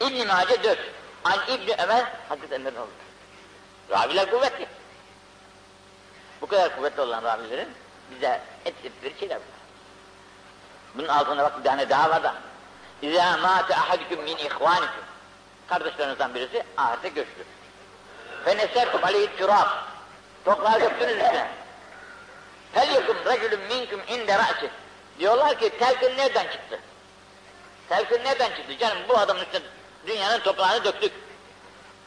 [0.00, 0.78] İbn-i Mace dört.
[1.24, 2.90] An İbn-i Ömer Hazreti Ömer'in oldu.
[3.90, 4.66] Raviler kuvvetli.
[6.40, 7.68] Bu kadar kuvvetli olan ravilerin
[8.10, 9.64] bize ettikleri şeyler bunlar.
[10.94, 12.34] Bunun altında bak bir tane daha var da.
[13.02, 15.13] İzâ mâte ahadüküm min ihvânikum.
[15.68, 17.44] Kardeşlerinizden birisi ahirete göçtü.
[18.44, 19.68] Fe neserkum aleyhi türâb.
[20.44, 21.48] Toprağı döktünüz üstüne.
[22.72, 24.70] Fel yekum racülüm minkum inde ra'si.
[25.18, 26.80] Diyorlar ki telkin nereden çıktı?
[27.88, 28.78] Telkin nereden çıktı?
[28.78, 29.62] Canım bu adamın üstüne
[30.06, 31.12] dünyanın toprağını döktük.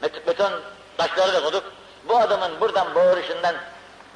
[0.01, 0.53] Bet beton
[0.97, 1.63] taşları da koyduk.
[2.07, 3.55] Bu adamın buradan bağırışından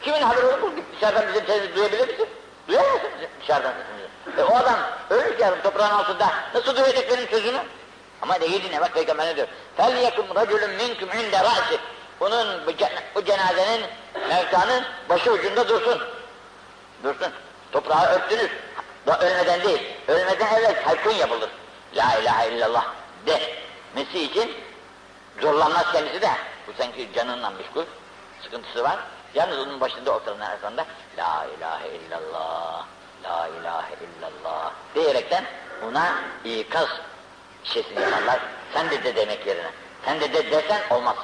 [0.02, 0.72] kimin haberi olur?
[0.96, 2.30] Dışarıdan bizim sesimizi duyabilir misin?
[2.68, 3.10] Duyar mısın
[3.42, 4.42] dışarıdan sesimizi?
[4.42, 7.60] E o adam ölürken toprağın altında nasıl duyacak benim sözümü?
[8.22, 9.48] Ama değil ne bak peygamber ne diyor?
[10.04, 11.80] Yekum racülün minkum inde ra'si.
[12.20, 13.86] Bunun bu, cen bu cenazenin
[14.30, 16.02] mevtanın başı ucunda dursun.
[17.04, 17.32] Dursun.
[17.72, 18.52] Toprağı örttünüz.
[19.08, 19.82] Da ölmeden değil.
[20.08, 21.50] Ölmeden evvel telkin yapılır.
[21.96, 22.86] La ilahe illallah
[23.26, 24.52] demesi için
[25.42, 26.30] zorlanmaz kendisi de.
[26.68, 27.86] Bu sanki canınla meşgul.
[28.44, 29.00] Sıkıntısı var.
[29.34, 30.86] Yalnız onun başında oturanlar arasında
[31.18, 32.86] La ilahe illallah,
[33.24, 35.46] La ilahe illallah diyerekten
[35.88, 36.88] ona ikaz
[37.66, 38.40] işletini yaparlar.
[38.74, 39.72] Sen de de demek yerine.
[40.06, 41.16] Sen de de desen olmaz.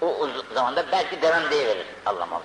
[0.00, 2.40] O, o zamanda belki demem diye verir Allah mal.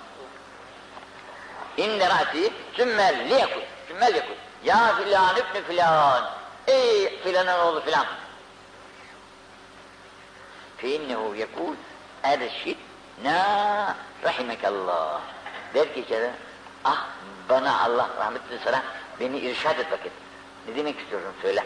[1.76, 3.62] İnne ra'ti sümmel liyekul.
[3.88, 4.34] Sümmel yekul.
[4.64, 6.30] Ya filan ibni filan.
[6.66, 8.06] Ey filanın oğlu filan.
[10.76, 11.74] Fe innehu yekul
[12.22, 12.78] erşit
[13.24, 15.20] na rahimekallah.
[15.74, 16.30] Der ki içeri,
[16.84, 17.06] ah
[17.48, 18.82] bana Allah rahmetli sana
[19.20, 20.12] beni irşad et vakit.
[20.68, 21.64] Ne demek istiyorsun söyle.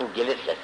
[0.00, 0.58] Bu gelir ses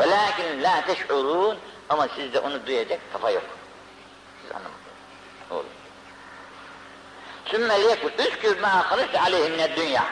[0.00, 1.58] velakin la teş'urun
[1.88, 3.42] ama sizde onu duyacak kafa yok
[4.42, 5.64] siz anlamadınız olur
[7.46, 10.04] sümme liyekul üskür ma haliste aleyhi mined dünya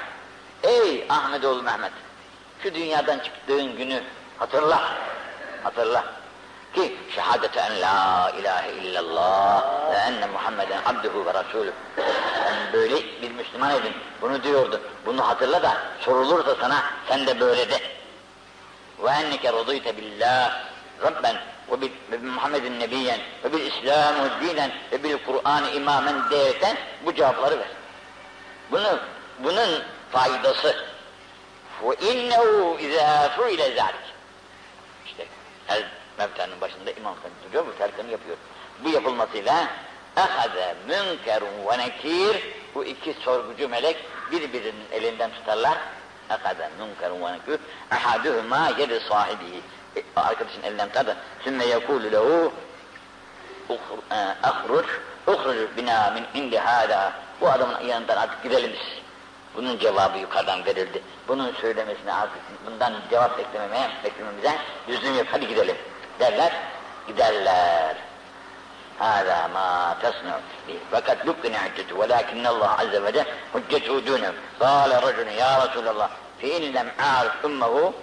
[0.62, 1.92] ey Ahmetoğlu Mehmet
[2.62, 4.03] şu dünyadan çıktığın günü
[4.38, 4.92] hatırla
[5.62, 6.05] hatırla
[6.74, 11.72] ki şehadete en la ilahe illallah ve enne Muhammeden abduhu ve rasulü.
[11.96, 13.92] Sen böyle bir Müslüman edin.
[14.22, 14.81] Bunu diyordu.
[15.07, 17.98] Bunu hatırla da sorulursa sana sen de böyle de
[19.03, 20.65] ve enneke radıyte billah
[21.03, 21.37] rabben
[22.13, 24.29] ve Muhammedin nebiyen ve bil İslamu
[25.27, 26.31] Kur'an imamen
[27.05, 27.69] bu cevapları ver.
[28.71, 28.99] Bunu,
[29.39, 30.77] bunun faydası
[31.83, 34.15] ve innehu izâ ile zâlik
[35.07, 35.27] işte
[35.67, 35.83] her
[36.19, 38.37] mevtanın başında imam efendi duruyor bu terkini yapıyor.
[38.85, 39.67] Bu yapılmasıyla
[40.17, 42.37] ehaze münkerun ve nekir
[42.75, 43.97] bu iki sorgucu melek
[44.33, 45.79] birbirinin elinden tutarlar
[46.29, 47.59] Hakaza münkerun ve nekûr.
[47.91, 49.62] Ahaduhuma yedi sahibi.
[50.17, 51.17] Arkadaşın elinden tutar da.
[51.45, 52.53] Sümme yekûlü lehu
[54.43, 54.87] ahruç
[55.27, 57.12] uhruc bina min indi hâlâ.
[57.41, 58.99] Bu adamın yanından artık gidelim biz.
[59.57, 61.03] Bunun cevabı yukarıdan verildi.
[61.29, 65.27] Bunun söylemesine artık bundan cevap beklememeye, beklememize lüzum yok.
[65.31, 65.77] Hadi gidelim
[66.21, 66.53] derler.
[67.07, 67.97] Giderler.
[69.00, 70.36] هذا ما تصنع
[70.68, 76.10] به فقد بكن حجته ولكن الله عز وجل حجته دونه قال رجل يا رسول الله
[76.42, 77.94] فإن لم أعرف أمه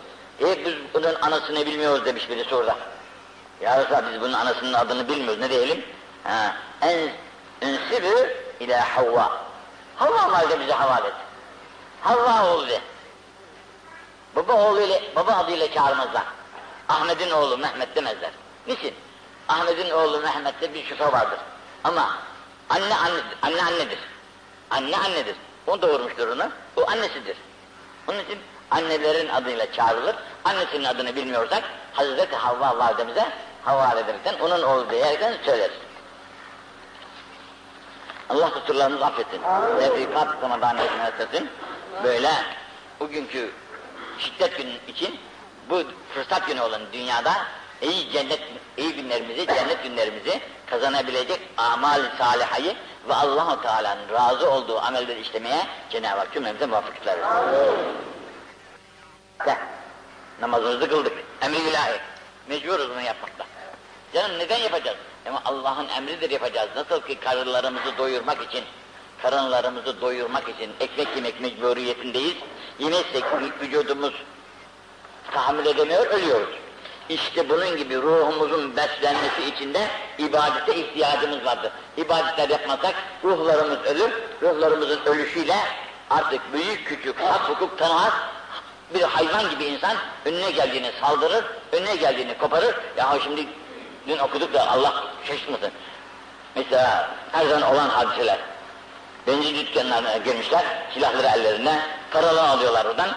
[0.40, 2.76] e biz bunun anasını bilmiyoruz demiş birisi orada.
[3.60, 5.84] Ya Resulallah biz bunun anasının adını bilmiyoruz ne diyelim?
[6.24, 7.10] Ha, en
[7.60, 9.32] ensibü ila Havva.
[9.96, 11.14] Havva valide bize havale et.
[12.00, 12.80] Havva oğlu de.
[14.36, 16.22] Baba oğluyla, baba adıyla çağırmazlar.
[16.88, 18.30] Ahmet'in oğlu Mehmet demezler.
[18.66, 18.94] Niçin?
[19.49, 21.39] Ahmet'in oğlu Mehmet'te bir şüphe vardır.
[21.83, 22.17] Ama
[22.69, 23.99] anne anne, anne annedir.
[24.71, 25.35] Anne annedir.
[25.67, 26.49] O doğurmuştur onu.
[26.75, 27.37] O annesidir.
[28.07, 28.39] Onun için
[28.71, 30.15] annelerin adıyla çağrılır.
[30.45, 33.25] Annesinin adını bilmiyorsak Hazreti Havva validemize
[33.63, 35.77] havale ederken onun oğlu diyerekten söyleriz.
[38.29, 39.41] Allah kusurlarımızı affetsin.
[39.79, 41.49] Tevfikat Ramazan etsin.
[42.03, 42.31] Böyle
[42.99, 43.51] bugünkü
[44.19, 45.19] şiddet günü için
[45.69, 47.33] bu fırsat günü olan dünyada
[47.85, 48.39] iyi cennet,
[48.77, 52.75] iyi günlerimizi, cennet günlerimizi kazanabilecek amal salihayı
[53.09, 57.85] ve Allahu Teala'nın razı olduğu amelleri işlemeye Cenab-ı Hak cümlemize muvaffaklıklar versin.
[59.45, 59.57] De,
[60.41, 61.13] namazımızı kıldık.
[61.41, 61.99] Emri ilahi.
[62.49, 63.45] Mecburuz bunu yapmakta.
[64.13, 64.97] Canım neden yapacağız?
[65.27, 66.69] Ama Allah'ın emridir yapacağız.
[66.75, 68.63] Nasıl ki karınlarımızı doyurmak için,
[69.21, 72.35] karınlarımızı doyurmak için ekmek yemek mecburiyetindeyiz.
[72.79, 73.23] Yemezsek
[73.61, 74.13] vücudumuz
[75.31, 76.64] tahammül edemiyor, ölüyoruz.
[77.09, 79.87] İşte bunun gibi ruhumuzun beslenmesi için de
[80.17, 81.71] ibadete ihtiyacımız vardır.
[81.97, 85.55] İbadetler yapmasak ruhlarımız ölür, ruhlarımızın ölüşüyle
[86.09, 88.13] artık büyük küçük hak hukuk tanımaz,
[88.93, 92.75] bir hayvan gibi insan önüne geldiğini saldırır, önüne geldiğini koparır.
[92.97, 93.47] Ya şimdi
[94.07, 95.71] dün okuduk da Allah şaşırmasın.
[96.55, 98.39] Mesela her zaman olan hadiseler.
[99.27, 100.63] Benzin dükkanlarına girmişler,
[100.93, 103.09] silahları ellerine, paraları alıyorlar oradan.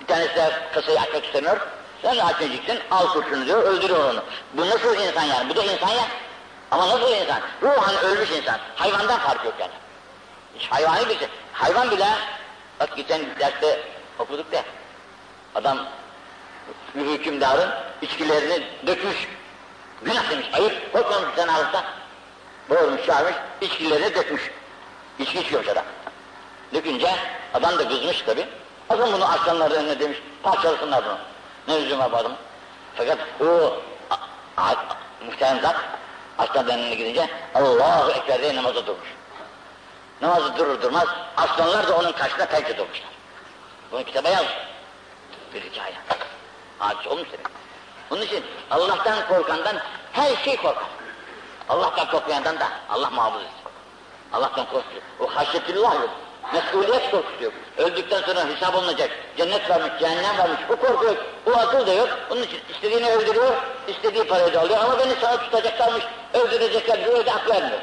[0.00, 1.75] Bir tanesi de kasayı açmak istemiyor.
[2.02, 4.22] Sen açmayacaksın, al kurşunu diyor, öldürüyor onu.
[4.52, 5.48] Bu nasıl insan yani?
[5.50, 6.04] Bu da insan ya.
[6.70, 7.40] Ama nasıl insan?
[7.62, 8.58] Ruhan ölmüş insan.
[8.76, 9.72] Hayvandan fark yok yani.
[10.58, 11.28] Hiç hayvani bir şey.
[11.52, 12.06] Hayvan bile,
[12.80, 13.80] bak geçen derste
[14.18, 14.62] okuduk da,
[15.54, 15.78] adam
[16.94, 17.70] bir hükümdarın
[18.02, 19.28] içkilerini dökmüş.
[20.02, 21.84] Günah demiş, ayıp, korkmamış sen ağızdan.
[22.70, 24.50] Boğulmuş, çağırmış, içkilerini dökmüş.
[25.18, 25.84] İçki içiyormuş adam.
[26.74, 27.10] Dökünce
[27.54, 28.46] adam da kızmış tabi.
[28.90, 31.18] Asıl bunu aslanların önüne demiş, parçalasınlar bunu.
[31.68, 32.38] Ne lüzum var bu adamın?
[32.94, 33.76] Fakat o
[35.26, 35.76] muhterem zat
[36.38, 39.08] aslanların önüne gidince Allahu Ekber diye namaza durmuş.
[40.22, 43.08] Namazı durur durmaz aslanlar da onun karşısında terk durmuşlar.
[43.92, 44.44] Bunu kitaba yaz.
[45.54, 45.94] Bir hikaye.
[46.78, 47.46] Hadis olmuş demek.
[48.10, 49.76] Onun için Allah'tan korkandan
[50.12, 50.84] her şey korkar.
[51.68, 53.70] Allah'tan korkmayandan da Allah muhafız etsin.
[54.32, 55.02] Allah'tan korkuyor.
[55.20, 56.10] O haşyetullah yok.
[56.53, 57.53] Mesuliyet korkusu yok.
[57.77, 59.09] Öldükten sonra hesap olunacak.
[59.37, 60.59] Cennet varmış, cehennem varmış.
[60.69, 61.17] O korku yok.
[61.45, 62.09] O akıl da yok.
[62.31, 63.53] Onun için istediğini öldürüyor,
[63.87, 64.79] istediği parayı da alıyor.
[64.83, 67.79] Ama beni sana tutacaklarmış, öldürecekler diyor, öyle aklı ermiyor.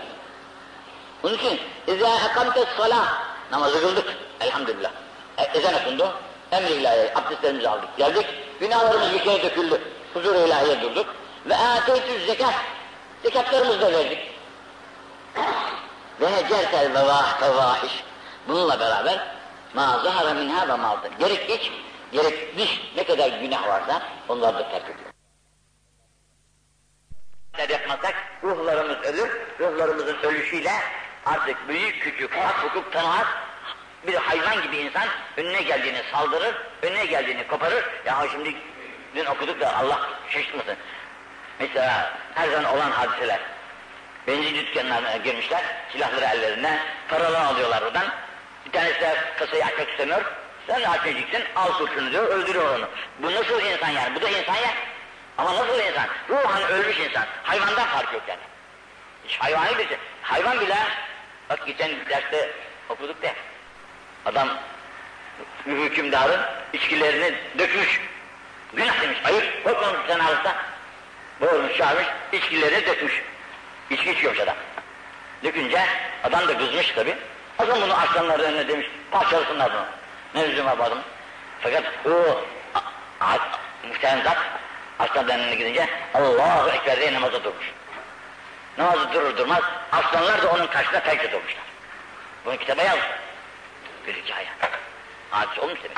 [1.25, 3.05] Onun için اِذَا اَقَمْتَ الصَّلَاةِ
[3.53, 4.17] Namazı kıldık.
[4.41, 4.91] Elhamdülillah.
[5.39, 6.13] E, ezan okundu.
[6.53, 7.97] Emri ilahi, abdestlerimizi aldık.
[7.97, 8.27] Geldik.
[8.61, 9.81] Günahlarımız bir kere döküldü.
[10.15, 11.07] Huzur ilahiye durduk.
[11.47, 12.55] Ve ateytü zekat.
[13.23, 14.19] Zekatlarımızı da verdik.
[16.21, 18.05] Ve hecertel vevah fevahiş.
[18.48, 19.28] Bununla beraber
[19.74, 21.12] ma zahara minha ve maldır.
[21.20, 21.72] Gerek iç,
[22.12, 25.14] gerek dış ne kadar günah varsa onları da terk ediyor.
[27.70, 30.72] yapmasak ruhlarımız ölür, ruhlarımızın ölüşüyle
[31.26, 33.28] artık büyük küçük hak hukuk tanımaz,
[34.08, 37.84] bir hayvan gibi insan önüne geldiğini saldırır, önüne geldiğini koparır.
[38.06, 38.56] Ya şimdi
[39.16, 40.76] dün okuduk da Allah şaşırmasın.
[41.60, 43.40] Mesela her zaman olan hadiseler.
[44.28, 46.80] Benzin dükkanlarına girmişler, silahları ellerine,
[47.10, 48.06] paraları alıyorlar oradan.
[48.66, 50.22] Bir tanesi de kasayı açmak istemiyor.
[50.68, 52.88] Sen de açmayacaksın, al kurşunu diyor, öldürüyor onu.
[53.20, 54.16] Bu nasıl insan yani?
[54.16, 54.74] Bu da insan ya.
[55.38, 56.08] Ama nasıl insan?
[56.30, 57.26] Ruhan ölmüş insan.
[57.44, 58.40] Hayvandan fark yok yani.
[59.28, 59.98] Hiç hayvani bir şey.
[60.22, 60.78] Hayvan bile,
[61.50, 62.50] bak geçen derste
[62.90, 63.28] okuduk da,
[64.26, 64.50] adam
[65.66, 66.42] hükümdarın
[66.74, 68.02] içkilerini dökmüş.
[68.74, 70.56] Günah demiş, ayıp, korkmamış sen ağızda.
[71.42, 73.24] Boğulmuş, çağırmış, içkilerini dökmüş.
[73.90, 74.56] İçki içiyormuş adam.
[75.44, 75.82] Dökünce
[76.24, 77.18] adam da kızmış tabi.
[77.60, 79.86] Asıl bunu aslanların önüne demiş, parçalasınlar bunu.
[80.36, 81.04] Ne lüzum var bu adamın?
[81.62, 82.42] Fakat o
[83.88, 84.38] muhterem zat
[85.00, 87.72] aslanların önüne gidince Allahu Ekber diye namaza durmuş.
[88.78, 91.64] Namazı durur durmaz aslanlar da onun karşısında terk durmuşlar.
[92.46, 92.98] Bunu kitaba yaz.
[94.08, 94.48] Bir hikaye.
[95.32, 95.98] Hadis olmuş demek.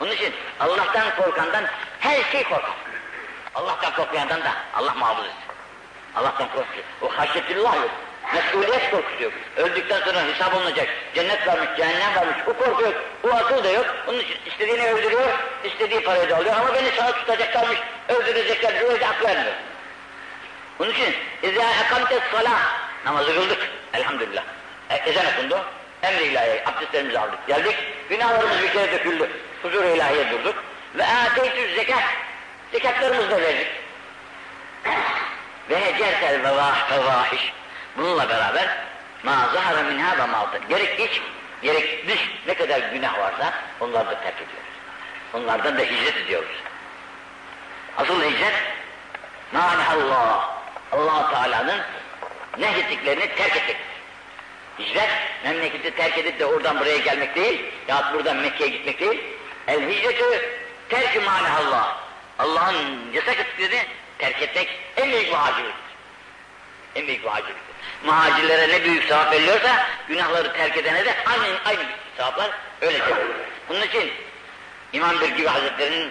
[0.00, 1.64] Onun için Allah'tan korkandan
[2.00, 2.70] her şey korkar.
[3.54, 5.38] Allah'tan korkmayandan da Allah muhafız etsin.
[6.16, 6.84] Allah'tan korkuyor.
[7.02, 7.90] O haşyetullah yok.
[8.33, 9.33] Mesuliyet korkusu yok.
[9.57, 10.87] Öldükten sonra hesap olunacak.
[11.15, 12.35] Cennet varmış, cehennem varmış.
[12.47, 12.93] O korku yok.
[13.23, 13.85] O akıl da yok.
[14.07, 15.29] Onun için istediğini öldürüyor,
[15.63, 16.55] istediği parayı da alıyor.
[16.55, 17.77] Ama beni sana tutacaklarmış,
[18.09, 19.53] öldürecekler diyor, öyle aklı ermiyor.
[20.79, 22.59] Onun için اِذَا اَقَمْتَ الصَّلَاةِ
[23.05, 24.43] Namazı kıldık elhamdülillah.
[24.89, 25.59] E, ezan okundu.
[26.03, 27.47] Emri ilahiye abdestlerimizi aldık.
[27.47, 27.75] Geldik.
[28.09, 29.29] Günahlarımız bir kere döküldü.
[29.61, 30.55] Huzur ilahiye durduk.
[30.95, 32.03] Ve ateytü zekat.
[32.71, 33.67] Zekatlarımızı da verdik.
[35.69, 36.41] Ve hecertel
[36.89, 37.53] fevahiş.
[37.96, 38.78] Bununla beraber
[39.22, 40.58] ma zahara minha ve malta.
[40.68, 41.20] Gerek iç,
[41.62, 44.72] gerek dış ne kadar günah varsa onları da terk ediyoruz.
[45.34, 46.56] Onlardan da hicret ediyoruz.
[47.96, 48.54] Asıl hicret
[49.54, 50.48] Allah
[50.92, 51.80] allah Teala'nın
[52.58, 53.76] nehyettiklerini terk etmek.
[54.78, 55.10] Hicret,
[55.44, 59.20] memleketi terk edip de oradan buraya gelmek değil, ya buradan Mekke'ye gitmek değil.
[59.68, 60.24] El hicretü
[60.88, 61.96] terk-i Allah.
[62.38, 63.86] Allah'ın yasak ettiklerini
[64.18, 65.92] terk etmek en büyük muhacirliktir.
[66.94, 67.71] En büyük muhacirliktir.
[68.04, 71.80] Muhacirlere ne büyük sevap veriliyorsa, günahları terk edene de aynı, aynı
[72.16, 73.26] sevaplar öyle verilir.
[73.68, 74.12] Bunun için
[74.92, 76.10] İmam Birgivi Hazretleri'nin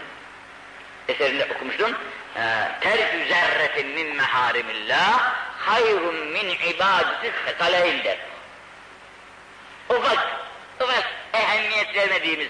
[1.08, 1.92] eserinde okumuştum.
[2.36, 8.18] Ee, terk zerretin min meharimillah hayrun min ibadeti sekaleyn der.
[9.90, 10.28] Ufak,
[10.82, 12.48] ufak ehemmiyet vermediğimiz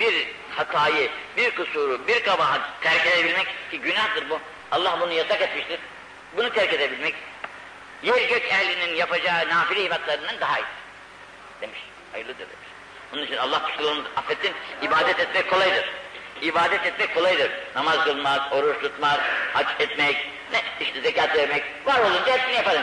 [0.00, 4.40] bir hatayı, bir kusuru, bir kabahat terk edebilmek ki günahtır bu.
[4.70, 5.80] Allah bunu yasak etmiştir.
[6.36, 7.14] Bunu terk edebilmek
[8.02, 10.64] yer gök ehlinin yapacağı nafile ibadetlerinin daha iyi
[11.60, 11.78] demiş.
[12.12, 12.68] Hayırlıdır demiş.
[13.14, 15.84] Onun için Allah kusurlarımızı affetsin, ibadet etmek kolaydır.
[16.42, 17.50] İbadet etmek kolaydır.
[17.74, 19.20] Namaz kılmak, oruç tutmak,
[19.52, 20.16] hac etmek,
[20.52, 22.82] ne işte zekat vermek, var olunca hepsini yaparım.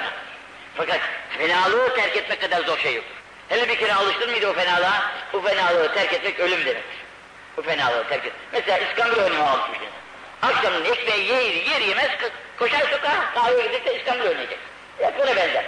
[0.78, 1.00] Fakat
[1.38, 3.16] fenalığı terk etmek kadar zor şey yoktur.
[3.50, 5.12] Hele bir kere alıştın mıydı o fenalığa?
[5.34, 7.06] Bu fenalığı terk etmek ölüm demektir.
[7.58, 8.34] Bu fenalığı terk et.
[8.52, 9.88] Mesela İskambil oynamaya alışmışsın.
[10.42, 12.12] Akşamın ekmeği yer, yer yemez,
[12.60, 14.60] koşar sokağa, kahveye gidip de İskambil oynayacak.
[15.00, 15.66] Buna benzer.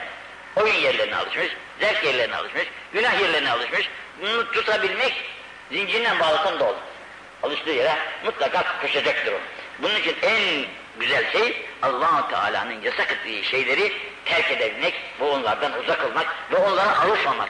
[0.55, 1.47] Oyun yerlerine alışmış,
[1.79, 2.63] zevk yerlerine alışmış,
[2.93, 3.89] günah yerlerine alışmış.
[4.21, 5.13] Bunu tutabilmek
[5.71, 6.77] zincirle bağlasan da olur.
[7.43, 9.37] Alıştığı yere mutlaka koşacaktır o.
[9.79, 10.65] Bunun için en
[10.99, 13.93] güzel şey allah Teala'nın yasak ettiği şeyleri
[14.25, 17.49] terk edebilmek ve onlardan uzak olmak ve onlara alışmamak.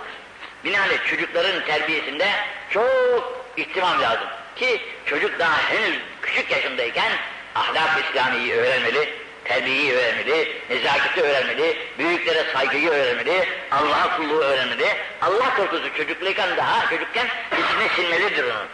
[0.65, 2.27] Binaenaleyh çocukların terbiyesinde
[2.69, 4.27] çok ihtimam lazım.
[4.55, 7.11] Ki çocuk daha henüz küçük yaşındayken
[7.55, 9.13] ahlak İslami'yi öğrenmeli,
[9.47, 14.87] terbiyeyi öğrenmeli, nezaketi öğrenmeli, büyüklere saygıyı öğrenmeli, Allah'a kulluğu öğrenmeli.
[15.21, 18.67] Allah korkusu çocukluyken daha çocukken içine sinmelidir onun.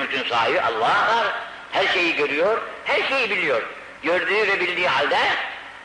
[0.00, 1.26] Mülkün sahibi Allah var.
[1.72, 3.62] Her şeyi görüyor, her şeyi biliyor.
[4.02, 5.18] Gördüğü ve bildiği halde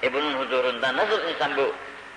[0.03, 1.73] e bunun huzurunda nasıl insan bu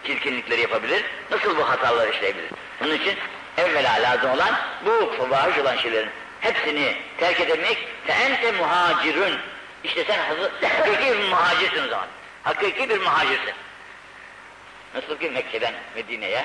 [0.07, 1.05] çirkinlikleri yapabilir?
[1.31, 2.51] Nasıl bu hataları işleyebilir?
[2.81, 3.15] Bunun için
[3.59, 4.55] evvela lazım olan
[4.87, 6.11] bu fahiş olan şeylerin
[6.41, 9.39] hepsini terk edemek fe ente muhacirun.
[9.85, 10.19] İşte sen
[10.69, 12.07] hakiki bir muhacirsin o zaman.
[12.45, 13.55] Hakiki bir muhacirsin.
[14.95, 16.45] Nasıl ki Mekke'den Medine'ye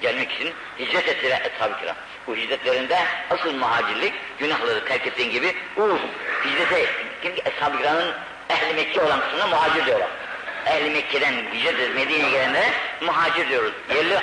[0.00, 1.96] gelmek için hicret ettiler eshab-ı kiram.
[2.26, 2.98] Bu hicretlerinde
[3.30, 5.98] asıl muhacirlik günahları terk ettiğin gibi bu
[6.44, 6.86] hicrete
[7.22, 8.14] çünkü eshab-ı kiramın
[8.50, 10.08] ehli Mekke olan kısmına muhacir diyorlar.
[10.66, 12.70] Ehli Mekke'den hicret Medine'ye gelenlere
[13.00, 13.72] muhacir diyoruz.
[13.94, 14.18] Yerli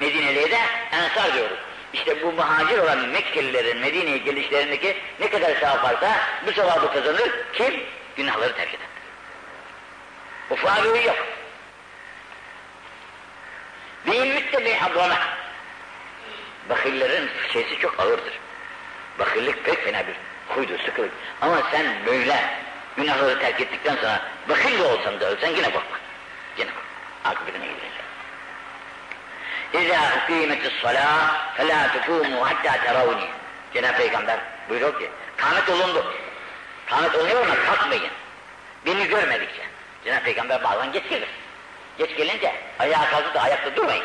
[0.00, 0.58] Medine'liye de
[0.92, 1.58] ensar diyoruz.
[1.94, 7.30] İşte bu muhacir olan Mekkelilerin Medine'ye gelişlerindeki ne kadar sevap varsa bu sevabı kazanır.
[7.52, 7.82] Kim?
[8.16, 8.86] Günahları terk eden.
[10.50, 11.26] Ufalığı yok.
[14.06, 15.18] Değil müttebi habrana.
[16.68, 18.40] Bakillerin şeysi çok ağırdır.
[19.18, 20.14] Bakillik pek fena bir
[20.48, 21.12] huydur, sıkılık.
[21.40, 22.60] Ama sen böyle
[22.96, 25.98] günahları terk ettikten sonra bakil de olsan da ölsen yine bakma.
[26.58, 26.84] Yine bak.
[27.24, 28.03] Akıbetine gidersin.
[29.74, 31.06] İzâ ukîmetis salâ
[31.56, 33.28] felâ tukûmû hattâ teravni.
[33.74, 36.14] Cenab-ı Peygamber buyuruyor ki, kâmet olundu.
[36.86, 38.10] Kâmet oluyor ama kalkmayın.
[38.86, 39.62] Beni görmedikçe.
[40.04, 41.28] Cenab-ı Peygamber bazen geç gelir.
[41.98, 44.04] Geç gelince ayağa kalkıp da ayakta durmayın.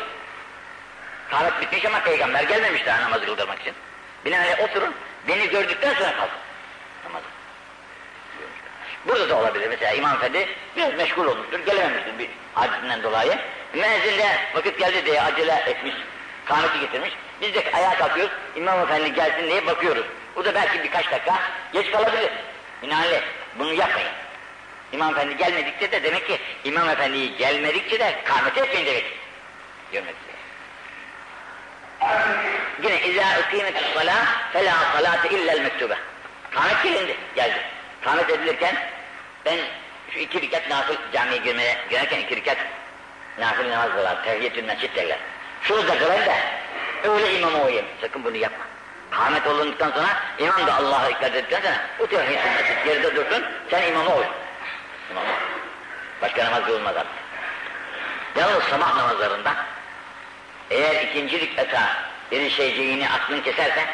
[1.30, 3.74] Kâmet bitmiş ama peygamber gelmemiş daha namazı kıldırmak için.
[4.24, 4.94] Binaenaleyh oturun,
[5.28, 6.38] beni gördükten sonra kalkın.
[7.04, 7.24] Namazı.
[9.06, 13.38] Burada da olabilir mesela İmam Efendi biraz meşgul olmuştur, gelememiştir bir acizinden dolayı.
[13.74, 15.94] Müezzin vakit geldi diye acele etmiş,
[16.44, 17.10] kâmeti getirmiş.
[17.40, 20.04] Biz de ayağa kalkıyoruz, İmam Efendi gelsin diye bakıyoruz.
[20.36, 21.34] Bu da belki birkaç dakika
[21.72, 22.30] geç kalabilir.
[22.82, 23.22] Binaenaleyh
[23.58, 24.10] bunu yapmayın.
[24.92, 29.04] İmam Efendi gelmedikçe de demek ki İmam Efendi'yi gelmedikçe de kâmeti etmeyin demek.
[29.92, 30.40] Görmek üzere.
[32.82, 34.14] Yine izâ ıkîmetis salâ
[34.52, 35.96] felâ salâte illel mektube.
[36.50, 37.60] Kâmet gelindi, geldi.
[38.04, 38.76] Kâmet edilirken
[39.44, 39.58] ben
[40.10, 42.56] şu iki rekat nafil camiye girmeye girerken iki rekat
[43.38, 45.18] nafil namaz kılar, tehiyyetül mescid derler.
[45.62, 46.34] Şunu da kılayım da
[47.04, 47.86] öyle imama uyuyayım.
[48.00, 48.64] Sakın bunu yapma.
[49.10, 50.08] Kâmet olunduktan sonra
[50.38, 54.24] imam da Allah'a ikrar ettikten sonra o tehiyyetül mescid geride dursun, sen imama uy.
[55.10, 55.34] İmama uy.
[56.22, 57.12] Başka namaz kılınmaz artık.
[58.36, 59.54] Yalnız sabah namazlarında
[60.70, 61.96] eğer ikinci rükata
[62.32, 63.86] erişeceğini aklın kesersen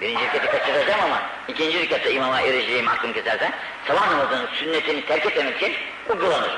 [0.00, 3.50] birinci rükatı kaçıracağım ama ikinci rekatta imama erişeceğim aklım keserse
[3.86, 5.74] sabah namazının sünnetini terk etmemek için
[6.08, 6.50] bu kullanır.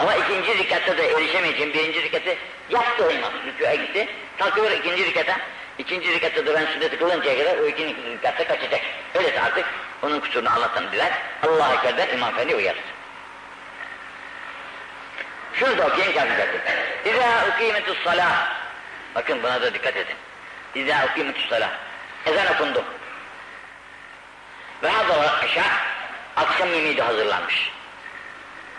[0.00, 2.36] Ama ikinci rekatta da erişemeyeceğim birinci rekatı
[2.70, 3.32] yaptı o imam.
[3.46, 4.08] Rükûya gitti.
[4.38, 5.36] Kalkıyor ikinci rekata.
[5.78, 8.80] İkinci rekatta da ben sünneti kılıncaya kadar o ikinci rekatta kaçacak.
[9.14, 9.64] Öyleyse artık
[10.02, 11.12] onun kusurunu Allah'tan diler.
[11.48, 12.80] Allah'a ekber der İmam Efendi uyarır.
[15.54, 16.60] Şunu da okuyayım kafiyacaktır.
[17.04, 18.46] İzâ ukîmetü's salâh.
[19.14, 20.16] Bakın buna da dikkat edin.
[20.74, 21.70] İzâ ukîmetü's salâh.
[22.26, 22.84] Ezan okundu.
[24.82, 25.64] Ve hazır aşağı
[26.36, 27.70] akşam yemeği de hazırlanmış.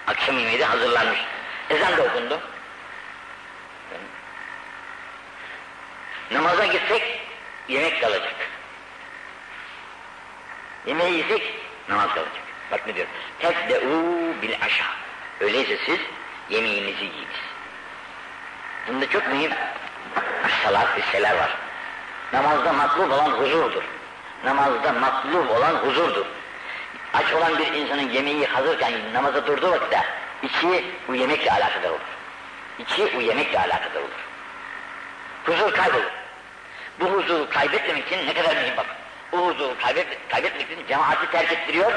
[0.07, 1.19] Akşam yemeği de hazırlanmış.
[1.69, 2.39] Ezan da okundu.
[6.31, 7.21] Namaza gitsek
[7.67, 8.35] yemek kalacak.
[10.85, 11.53] Yemeği yesek
[11.89, 12.41] namaz kalacak.
[12.71, 13.07] Bak ne diyor?
[13.39, 14.87] Tebde'û bil aşağı.
[15.39, 15.99] Öyleyse siz
[16.49, 17.41] yemeğinizi yiyiniz.
[18.87, 19.51] Bunda çok mühim
[20.63, 21.57] salat hisseler var.
[22.33, 23.83] Namazda matlub olan huzurdur.
[24.45, 26.25] Namazda matlub olan huzurdur.
[27.13, 30.03] Aç olan bir insanın yemeği hazırken namaza durduğu vakitte
[30.43, 31.99] içi bu yemekle alakadar olur.
[32.79, 34.09] İçi bu yemekle alakadar olur.
[35.45, 36.11] Huzur kaybolur.
[36.99, 38.85] Bu huzuru kaybetmemek için ne kadar mühim bak.
[39.31, 41.91] Bu huzuru kaybet, kaybetmek için cemaati terk ettiriyor.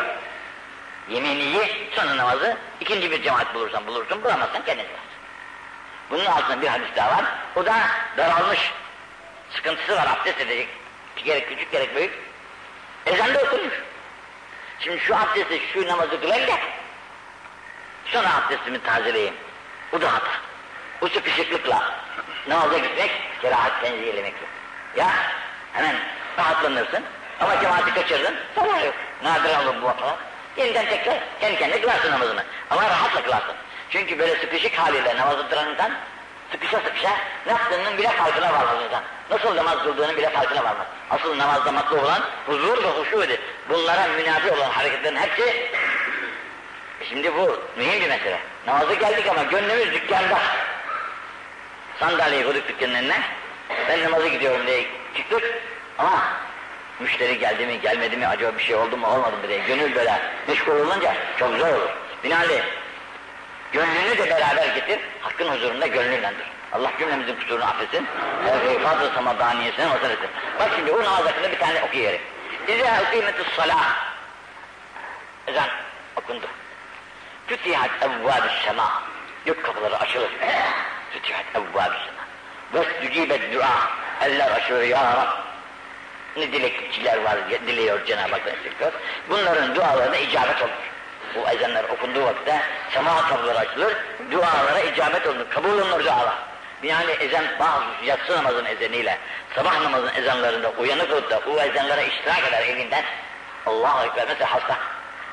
[1.08, 5.14] Yemeğini ye, sonra namazı ikinci bir cemaat bulursan bulursun, bulamazsan kendin kılarsın.
[6.10, 7.24] Bunun altında bir hadis daha var.
[7.56, 7.74] O da
[8.16, 8.72] daralmış.
[9.50, 10.68] Sıkıntısı var, abdest edecek.
[11.24, 12.12] Gerek küçük gerek büyük.
[13.06, 13.74] Ezan da okunmuş.
[14.84, 16.52] Şimdi şu abdesti, şu namazı kılayım da
[18.04, 19.34] sonra abdestimi tazeleyeyim.
[19.92, 20.30] O da hata.
[21.00, 21.92] O sıkışıklıkla
[22.48, 23.10] namaza gitmek,
[23.42, 24.50] kerahat tenzihlemek yok.
[24.96, 25.10] Ya
[25.72, 25.96] hemen
[26.38, 27.04] rahatlanırsın
[27.40, 28.94] ama cemaati kaçırdın, sabah yok.
[29.22, 30.16] Nadir olur bu falan.
[30.56, 32.44] Yeniden tekrar kendi kendine kılarsın namazını.
[32.70, 33.54] Ama rahatla kılarsın.
[33.90, 35.92] Çünkü böyle sıkışık haliyle namazı duran insan
[36.52, 37.10] sıkışa sıkışa
[37.46, 39.02] ne yaptığının bile farkına varmaz insan.
[39.30, 40.86] Nasıl namaz kıldığının bile farkına varmaz.
[41.10, 43.38] Asıl namazda matlu olan huzur ve huşudur.
[43.68, 45.70] Bunlara münafi olan hareketlerin hepsi
[47.08, 48.40] Şimdi bu mühim bir mesele.
[48.66, 50.38] Namazı geldik ama gönlümüz dükkanda.
[52.00, 53.22] Sandalyeyi koyduk dükkanın önüne.
[53.88, 55.62] Ben namaza gidiyorum diye çıktık
[55.98, 56.22] ama
[57.00, 60.20] müşteri geldi mi gelmedi mi acaba bir şey oldu mu olmadı mı diye gönül böyle
[60.48, 61.90] meşgul olunca çok zor olur.
[62.24, 62.62] Binaenaleyh
[63.72, 66.53] gönlünü de beraber getir, hakkın huzurunda gönlünlendir.
[66.74, 68.06] Allah cümlemizin kusurunu affetsin.
[68.82, 70.28] Fazla sama daniyesine mazhar etsin.
[70.60, 72.22] Bak şimdi bu namaz hakkında bir tane okuyayım.
[72.68, 73.96] İzâ ukîmetü's salâh.
[75.46, 75.68] Ezan
[76.16, 76.46] okundu.
[77.46, 79.02] Fütihat evvâbü's semâ.
[79.46, 80.30] Gök kapıları açılır.
[81.12, 82.24] Fütihat evvâbü's semâ.
[82.74, 83.90] Ve dücibet dua.
[84.22, 85.44] Eller açılır ya Rab.
[86.36, 88.92] Ne dilekçiler var, diliyor Cenab-ı Hak destekliyor.
[89.28, 90.70] Bunların dualarına icabet olur.
[91.34, 93.96] Bu ezanlar okunduğu vakitte sema kapıları açılır,
[94.30, 96.34] dualara icabet olur, kabul olunur dualar.
[96.84, 99.18] Yani ezan bazı yatsı namazın ezeniyle
[99.54, 103.04] sabah namazın ezanlarında uyanık olup da o ezanlara iştirak eder evinden.
[103.66, 104.78] Allahu Ekber mesela hasta.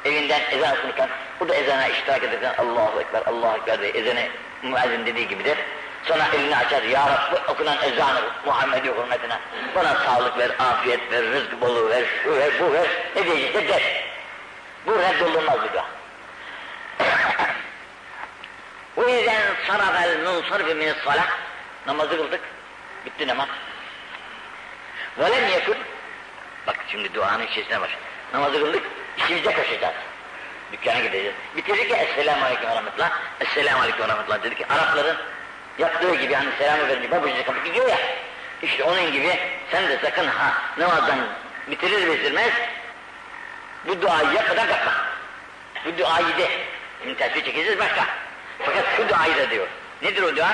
[0.06, 1.10] Evinden ezan okunurken
[1.42, 4.22] o da ezana iştirak ederken Allahu Ekber, Allahu Ekber diye ezanı
[4.64, 5.58] müezzin dediği gibidir.
[6.04, 9.40] Sonra elini açar, Ya Rabbi okunan ezanı Muhammed'i hürmetine
[9.76, 14.04] bana sağlık ver, afiyet ver, rızk bolu ver, şu ver, bu ver, ne diyecekse der.
[14.86, 15.86] Bu reddolunmaz bir dua.
[18.98, 21.28] O yüzden sarafel munsarfi min salah
[21.88, 22.42] namazı kıldık.
[23.06, 23.48] Bitti namaz.
[25.20, 25.78] Velem yekun
[26.68, 27.92] bak şimdi duanın içerisine baş.
[28.34, 28.84] Namazı kıldık,
[29.18, 29.96] işimize koşacağız.
[30.72, 31.36] Dükkana gideceğiz.
[31.58, 33.12] Bitirdik ya Esselamu Aleyküm ve Rahmetullah.
[33.40, 35.18] Esselamu Aleyküm ve Rahmetullah dedik ki Arapların
[35.80, 37.98] yaptığı gibi hani selamı verince babucu kapı gidiyor ya.
[38.62, 39.40] İşte onun gibi
[39.72, 41.18] sen de sakın ha namazdan
[41.68, 42.52] bitirir bitirmez
[43.88, 44.94] bu duayı yapmadan kalkma.
[45.86, 46.48] Bu duayı de.
[47.04, 48.06] Şimdi tesbih çekeceğiz başka.
[48.66, 49.68] Fakat şu duayı da diyor.
[50.02, 50.50] Nedir o dua?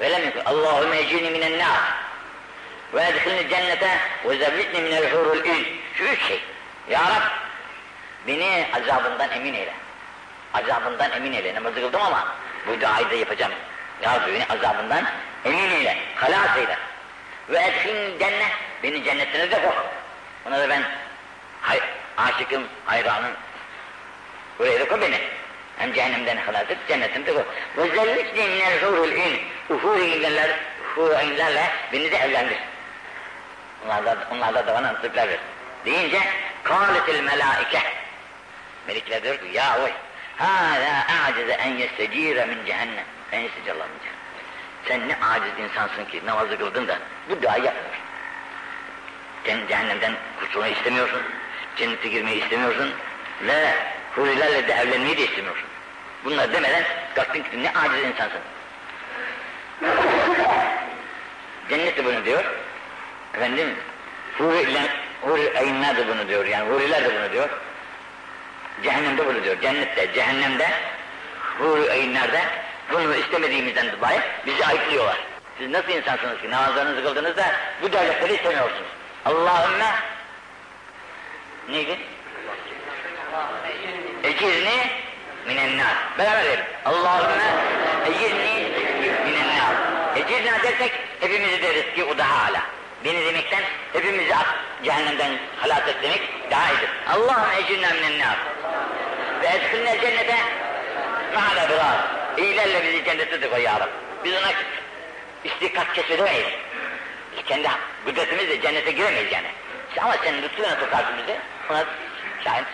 [0.00, 0.44] Velem yekun.
[0.44, 1.80] Allahümme ecini minen nar.
[2.94, 5.64] Ve edhilni cennete ve zevvitni minel hurul il.
[5.94, 6.40] Şu üç şey.
[6.90, 7.22] Ya Rab
[8.26, 9.72] beni azabından emin eyle.
[10.54, 11.54] Azabından emin eyle.
[11.54, 12.28] Namazı kıldım ama
[12.66, 13.52] bu duayı da yapacağım.
[14.02, 15.04] Ya Rabbi beni azabından
[15.44, 15.98] emin eyle.
[16.16, 16.78] Halas eyle.
[17.48, 18.52] Ve edhilni cennet.
[18.82, 19.74] Beni cennetine de koy.
[20.46, 20.82] Ona da ben
[21.60, 21.80] hay,
[22.16, 23.32] aşıkım, hayranım.
[24.58, 25.20] Buraya da koy beni.
[25.78, 27.42] Hem cehennemden halas et, cennetimde koy.
[27.76, 29.40] Ve zellitni minel hurul in.
[29.70, 30.50] Uhur inlerler,
[30.96, 32.58] uhur inlerle beni de evlendir.
[33.84, 35.38] Onlarda, onlarda da bana nasipler ver.
[35.84, 36.20] Deyince,
[36.64, 37.82] kâletil melâike.
[38.86, 39.90] Melekler diyor ki, ya oy,
[40.36, 43.04] hâlâ a'cize en yestecîre min cehennem.
[43.32, 44.18] En yestecallah min cehennem.
[44.88, 46.98] Sen ne aciz insansın ki namazı kıldın da
[47.30, 48.04] bu duayı yapmıyorsun.
[49.46, 51.22] Sen cehennemden kurtulmayı istemiyorsun,
[51.76, 52.94] cennete girmeyi istemiyorsun
[53.42, 53.74] ve
[54.14, 55.67] hurilerle de evlenmeyi de istemiyorsun.
[56.24, 58.40] Bunlar demeden kalktın gittin ne aciz insansın.
[61.68, 62.44] Cennet de bunu diyor.
[63.34, 63.74] Efendim
[64.38, 67.48] huriler Huri ayinler de bunu diyor yani huriler de bunu diyor.
[68.82, 69.60] Cehennemde bunu diyor.
[69.60, 70.68] Cennette, cehennemde,
[71.58, 72.40] huri ayinlerde
[72.92, 75.18] bunu istemediğimizden dolayı bizi ayıplıyorlar.
[75.58, 77.36] Siz nasıl insansınız ki namazlarınızı kıldınız
[77.82, 78.88] bu devletleri istemiyorsunuz.
[79.24, 79.90] Allahümme
[81.68, 81.98] neydi?
[84.22, 84.90] Ecirni
[85.48, 85.96] minennar.
[86.18, 86.64] Beraber diyelim.
[86.84, 87.50] Allahümme
[88.06, 88.68] ecirni
[89.24, 89.74] minennar.
[90.16, 92.62] Ecirna dersek hepimizi de rızkı o daha hala.
[93.04, 94.46] Beni demekten hepimizi at
[94.84, 96.88] cehennemden halat et demek daha iyidir.
[97.08, 98.36] Allahümme ecirna minennar.
[99.42, 100.36] Ve edkilne cennete
[101.34, 101.96] ma'ale biraz.
[102.36, 103.88] İyilerle bizi cennete de koy ya.
[104.24, 104.52] Biz ona
[105.44, 106.46] istikat kesedemeyiz.
[107.36, 107.68] Biz kendi
[108.04, 109.48] kudretimizle cennete giremeyiz yani.
[110.00, 111.38] Ama sen lütfuna tutarsın bizi.
[111.70, 111.84] Ona
[112.44, 112.66] şahit.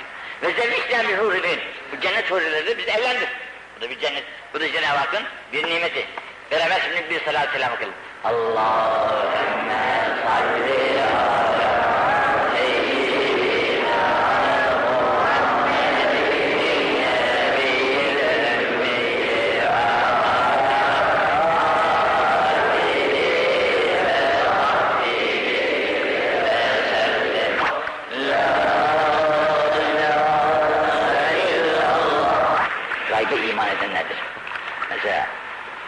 [0.42, 1.60] Ve zevkler bir hurilerin.
[1.92, 3.28] Bu cennet hurileri biz evlendik.
[3.76, 4.24] Bu da bir cennet.
[4.54, 5.22] Bu da Cenab-ı Hakk'ın
[5.52, 6.06] bir nimeti.
[6.50, 7.92] Beraber şimdi bir salat selam kılın.
[8.24, 9.84] Allahümme
[10.24, 14.04] salli ala seyyidina
[14.84, 16.28] Muhammedin
[17.50, 17.94] nebiyil
[18.68, 19.34] ümmiyi
[33.10, 34.16] ve Gaybe iman edenlerdir.
[34.90, 35.26] Mesela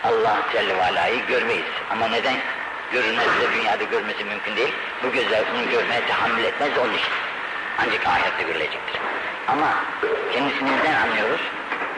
[0.04, 1.64] Allah Celle ve Ala'yı görmeyiz.
[1.90, 2.36] Ama neden?
[2.92, 4.72] Görünmezse dünyada görmesi mümkün değil.
[5.02, 7.12] Bu gözler bunu görmeye tahammül etmez onun için.
[7.78, 9.00] Ancak ahirette görülecektir.
[9.48, 9.74] Ama
[10.32, 11.40] kendisinden anlıyoruz,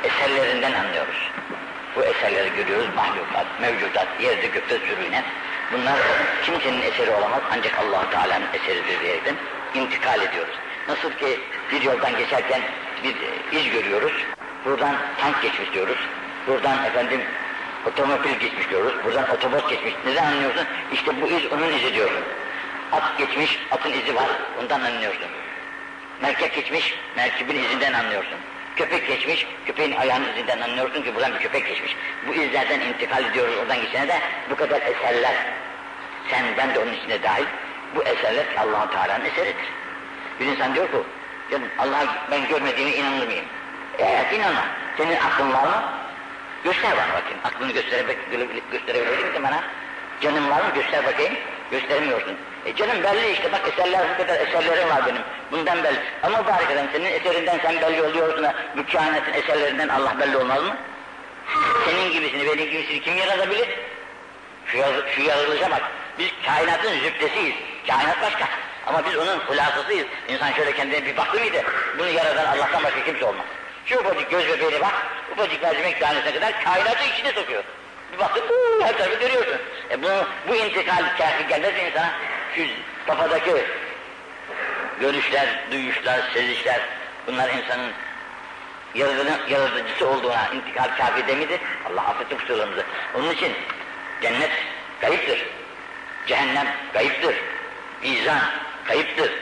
[0.05, 1.31] eserlerinden anlıyoruz.
[1.97, 5.25] Bu eserleri görüyoruz, mahlukat, mevcudat, yerde gökte sürünen.
[5.73, 5.99] Bunlar
[6.45, 9.35] kimsenin eseri olamaz ancak allah Teala'nın eseridir diyerekten
[9.75, 10.55] intikal ediyoruz.
[10.89, 11.41] Nasıl ki
[11.73, 12.63] bir yoldan geçerken
[13.05, 13.17] bir
[13.59, 14.13] iz görüyoruz,
[14.65, 15.99] buradan tank geçmiş diyoruz,
[16.47, 17.21] buradan efendim
[17.87, 19.95] otomobil geçmiş diyoruz, buradan otobüs geçmiş.
[20.07, 20.67] Neden anlıyorsun?
[20.93, 22.23] İşte bu iz onun izi diyorsun.
[22.93, 24.29] At geçmiş, atın izi var,
[24.63, 25.29] ondan anlıyorsun.
[26.23, 28.39] Merkep geçmiş, merkebin izinden anlıyorsun.
[28.79, 31.97] Köpek geçmiş, köpeğin ayağının izinden anlıyorsun ki buradan bir köpek geçmiş.
[32.27, 34.21] Bu izlerden intikal ediyoruz oradan geçene de
[34.51, 35.35] bu kadar eserler.
[36.31, 37.45] Sen, ben de onun içine dahil.
[37.95, 39.67] Bu eserler allah Teala'nın eseridir.
[40.41, 40.97] Bir insan diyor ki,
[41.51, 43.45] canım Allah ben görmediğime inanır mıyım?
[43.99, 44.65] Evet inanma.
[44.97, 45.83] Senin aklın var mı?
[46.65, 47.39] Göster bana bakayım.
[47.45, 49.65] Aklını gösterebilir, gösterebilir misin bana?
[50.21, 50.71] Canım var mı?
[50.75, 51.35] Göster bakayım.
[51.71, 52.37] Göstermiyorsun.
[52.67, 55.23] E canım belli işte bak eserler bu kadar eserlerim var benim.
[55.53, 55.99] Bundan belli.
[56.23, 58.55] Ama bari adam senin eserinden sen belli oluyorsun da
[58.93, 60.77] kainatın eserlerinden Allah belli olmaz mı?
[61.85, 63.69] Senin gibisini, benim gibisini kim yaratabilir?
[64.67, 64.79] Şu,
[65.15, 65.83] şu yaratılışa bak.
[66.19, 67.55] Biz kainatın zübdesiyiz.
[67.87, 68.49] Kainat başka.
[68.87, 70.07] Ama biz onun hulasısıyız.
[70.29, 71.63] İnsan şöyle kendine bir baktı mıydı?
[71.99, 73.45] Bunu yaratan Allah'tan başka kimse olmaz.
[73.87, 74.95] Şu ufacık göz bebeğine bak,
[75.33, 77.65] ufacık mercimek tanesine kadar kainatı içine sokuyor.
[78.13, 79.57] Bir baktın, bu her tarafı görüyorsun.
[79.91, 80.09] E bu,
[80.49, 82.11] bu intikal kafi gelmez mi insana?
[82.57, 82.63] Şu
[83.07, 83.51] kafadaki
[85.01, 86.81] görüşler, duyuşlar, sezişler,
[87.27, 87.93] bunlar insanın
[89.49, 91.61] yaratıcısı olduğuna intikal kafi de midir?
[91.91, 92.85] Allah affetsin kusurlarımızı.
[93.15, 93.53] Onun için
[94.23, 94.51] cennet
[95.01, 95.47] kayıptır.
[96.27, 97.35] Cehennem kayıptır.
[98.03, 98.41] Mizan
[98.85, 99.33] kayıptır.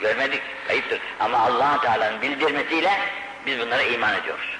[0.00, 1.00] Görmedik, kayıptır.
[1.20, 2.92] Ama allah Teala'nın bildirmesiyle
[3.46, 4.58] biz bunlara iman ediyoruz.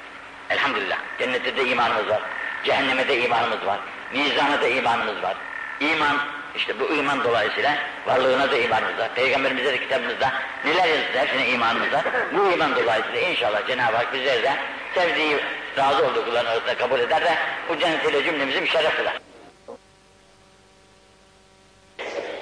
[0.50, 0.98] Elhamdülillah.
[1.18, 2.22] Cennette de imanımız var.
[2.64, 3.78] Cehenneme de imanımız var.
[4.12, 5.36] Mizana da imanımız var.
[5.80, 6.18] İman,
[6.55, 7.75] işte bu iman dolayısıyla
[8.07, 9.15] varlığına da imanımız var.
[9.15, 10.31] Peygamberimize de kitabımızda
[10.65, 12.03] neler yazdı hepsine imanımız var.
[12.33, 14.53] Bu iman dolayısıyla inşallah Cenab-ı Hak bizleri de
[14.95, 15.37] sevdiği,
[15.77, 17.35] razı olduğu kulların arasında kabul eder de
[17.69, 19.17] bu cennetiyle cümlemizi müşerref kılar.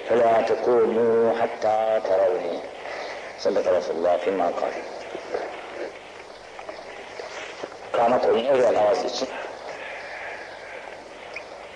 [0.10, 1.78] فلا تقوموا حتى
[2.08, 2.56] تروني
[3.44, 4.74] صدق رسول الله فيما قال
[7.92, 9.28] Kâhmet olun özel havası için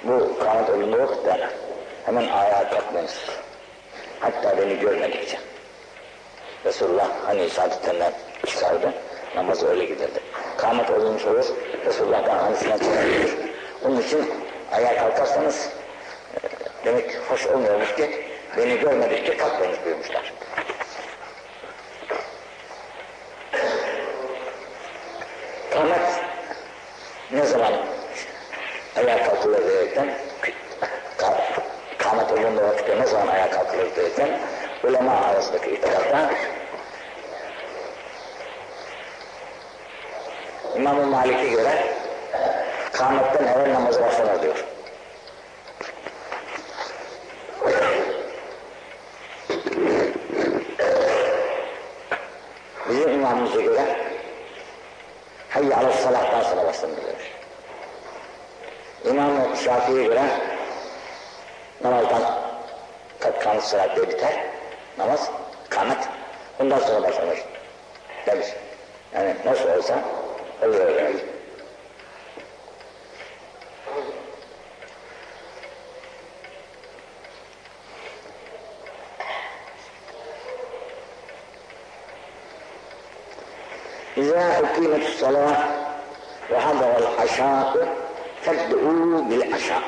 [0.03, 1.49] bu kâhmet olunduğu vakitte
[2.08, 3.16] hemen ayağa kalkmayız.
[4.20, 5.38] Hatta beni görmedikçe.
[6.64, 8.12] Resulullah hani saadetlerinden
[8.46, 8.92] çıkardı,
[9.36, 10.20] namazı öyle giderdi.
[10.56, 11.46] Kâhmet olunmuş olur,
[11.86, 13.30] Resulullah'tan hanısına çıkartıyor.
[13.84, 14.32] Onun için
[14.72, 15.68] ayağa kalkarsanız
[16.84, 18.24] demek hoş olmuyormuş ki
[18.56, 20.32] beni görmedikçe kalkmayınız buyurmuşlar.
[25.70, 26.20] Kâhmet
[27.32, 27.72] ne zaman
[28.96, 30.14] ayağa kalkılır diyerekten
[32.48, 34.40] olunduğu vakitte ne zaman ayağa kalkılır diyerekten
[34.84, 36.30] ulema arasındaki itikatta
[40.76, 41.94] İmam-ı Malik'e göre
[42.92, 44.64] kâhmetten evvel namazı başlanır diyor.
[52.88, 53.96] Bizim imamımıza göre
[55.50, 57.32] hayy ala salahtan sonra başlanır demiş.
[59.04, 60.22] İmam-ı Şafii'ye göre
[63.57, 64.33] namazdan kat kamus salat diye biter.
[64.97, 65.29] Namaz
[65.63, 66.07] istikamet.
[66.59, 67.39] Ondan sonra başlanır.
[68.27, 68.47] Demiş.
[69.13, 69.99] Yani nasıl olsa
[70.63, 71.15] oluyor demek.
[84.17, 85.59] إذا أقيمت الصلاة
[86.51, 87.67] وحضر العشاء
[88.43, 89.83] فابدؤوا بالعشاء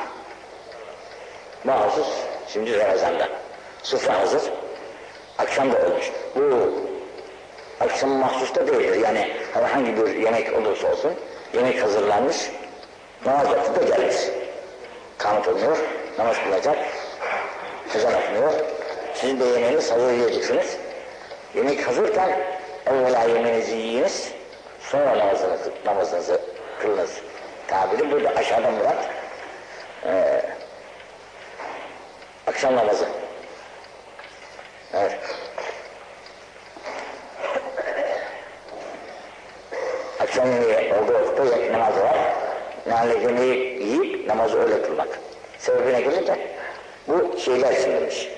[1.65, 2.07] Mahsus
[2.47, 3.29] şimdi Ramazan'da.
[3.82, 4.42] Sufra hazır.
[5.38, 6.10] Akşam da olmuş.
[6.36, 6.72] Bu
[7.80, 9.00] akşam mahsus da değildir.
[9.04, 11.12] Yani herhangi bir yemek olursa olsun
[11.54, 12.50] yemek hazırlanmış.
[13.26, 14.16] Namaz vakti de gelmiş.
[15.18, 15.78] Kanıt oluyor.
[16.18, 16.76] Namaz kılacak.
[17.94, 18.52] Ezan okunuyor.
[19.14, 20.76] Sizin de yemeğiniz hazır yiyeceksiniz.
[21.54, 22.40] Yemek hazırken
[22.86, 24.32] evvela yemeğinizi yiyiniz.
[24.80, 26.40] Sonra namazınızı, namazınızı
[26.80, 27.10] kılınız.
[27.68, 29.08] Tabiri burada aşağıda murat.
[30.06, 30.42] Ee,
[32.46, 33.06] akşam namazı.
[40.36, 42.16] Yemeği olduğu vakitte namazı var.
[43.22, 45.08] Yemeği yiyip namazı öyle kılmak.
[45.58, 46.38] Sebebine gelince
[47.08, 48.28] bu şeyler için demiş.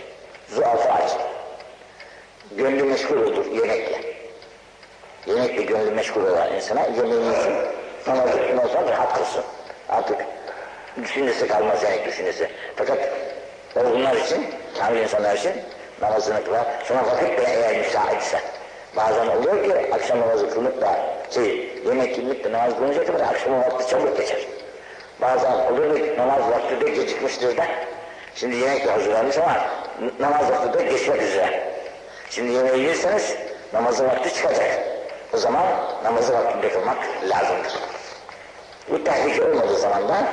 [0.49, 1.21] Zuafa için.
[2.57, 4.01] Gönlü meşgul olur yemekle.
[5.27, 7.55] Yemekle gönlü meşgul olan insana yemeğini yesin.
[8.07, 9.45] Namazı kılmaz sonra rahat kılsın.
[9.89, 10.17] Artık
[11.03, 12.49] düşüncesi kalmaz yemek düşüncesi.
[12.77, 12.99] Fakat
[13.75, 14.47] bunlar için,
[14.79, 15.53] kamil insanlar için
[16.01, 16.65] namazını kılar.
[16.85, 18.41] Sonra vakit de eğer müsaitse.
[18.97, 23.91] Bazen oluyor ki akşam namazı kılınıp da şey, yemek de namaz kılınacak kadar akşam vakti
[23.91, 24.39] çabuk geçer.
[25.21, 27.65] Bazen olur ki namaz vakti de gecikmiştir de
[28.35, 29.57] şimdi yemek de hazırlanmış ama
[30.21, 31.73] namaz vakti de geçmek üzere.
[32.31, 33.37] Şimdi yemeği yerseniz
[33.73, 34.83] namazın vakti çıkacak.
[35.35, 35.65] O zaman
[36.05, 37.73] namazı vaktinde kılmak lazımdır.
[38.91, 40.25] Bu tehlike olmadığı zaman da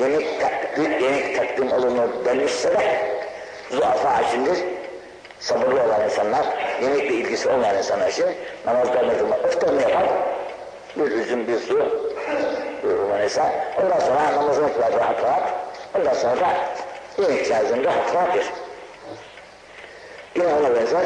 [0.00, 3.10] yemek takdim, yemek takdim olunur denmişse de
[3.70, 4.58] zuafa içindir.
[5.40, 6.46] Sabırlı olan insanlar,
[6.82, 8.26] yemekle ilgisi olmayan insanlar için
[8.66, 10.06] namazlarını kılmak, öftarını yapar,
[10.96, 11.78] bir üzüm bir su
[12.84, 15.42] uygulanırsa ondan sonra namazı kılacak rahat rahat
[15.98, 16.48] ondan sonra da
[17.18, 18.44] yemek içerisinde rahat rahat yer.
[20.34, 21.04] Yine ona benzer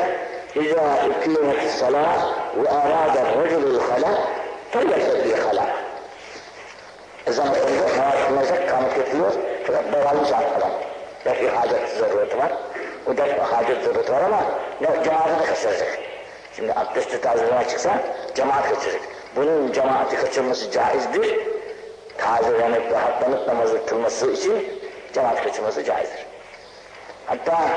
[0.55, 4.18] İzâ ikîmet salâ ve arâder racülül halâ
[4.70, 5.66] fellefet bir halâ
[7.26, 9.33] Ezan okundu, namaz kılınacak, kanıt yapılıyor.
[9.66, 10.70] Fakat devamlı şart falan.
[11.26, 12.53] Belki hacet zarureti var.
[13.07, 14.43] Bu da hacet zarureti var ama
[14.80, 15.99] ne, cemaati de kaçıracak.
[16.57, 18.01] Şimdi abdesti tazelemek çıksa
[18.35, 19.01] cemaat kaçıracak.
[19.37, 21.37] Bunun cemaati kaçırması caizdir.
[22.18, 24.80] Tazelenip, rahatlanıp namazı kılması için
[25.12, 26.26] cemaat kaçırması caizdir.
[27.26, 27.68] Hatta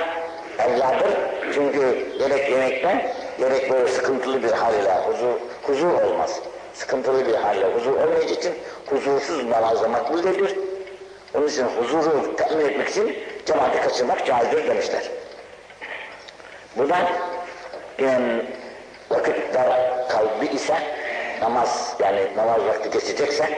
[0.60, 1.18] evladır
[1.54, 5.34] çünkü gerek yemekten gerek böyle sıkıntılı bir hal ile huzur,
[5.64, 6.40] huzur olmaz.
[6.74, 8.54] Sıkıntılı bir halle huzur olmayacağı için
[8.90, 10.58] huzursuz namazda makbul değildir.
[11.38, 15.12] Onun için huzuru temin etmek için cemaati kaçırmak caizdir demişler.
[16.78, 17.08] Buradan
[18.00, 18.46] yine
[19.10, 19.70] vakit dar
[20.10, 20.95] kalbi ise
[21.42, 23.50] namaz yani namaz vakti geçecekse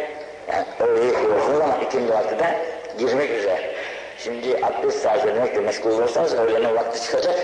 [0.51, 2.59] yani öğleyi kılıyorsunuz ama ikinci vakti de
[2.99, 3.75] girmek üzere.
[4.17, 7.35] Şimdi abdest tazelemekle meşgul olursanız öğlenin vakti çıkacak,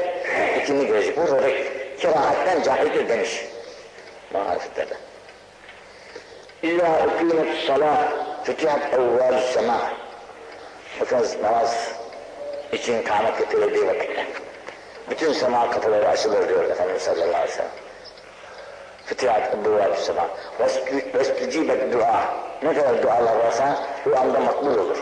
[0.64, 1.18] ikindi gelecek.
[1.18, 1.48] Burada da
[2.00, 3.46] kerahatten cahildir demiş.
[4.34, 4.94] Marifetlerde.
[6.64, 8.12] İlla ukimet salah
[8.44, 9.80] fütihat evvel sema.
[11.02, 11.92] Bakınız namaz
[12.72, 14.26] için kâmet getirildiği vakitte.
[15.10, 17.83] Bütün sema kapıları açılır diyor Efendimiz sallallahu aleyhi ve sellem.
[19.06, 20.28] Fıtrat Ebu Aleyhisselam.
[21.14, 22.24] Vestücibe dua.
[22.64, 24.98] Ne kadar dualar varsa bu anda makbul olur.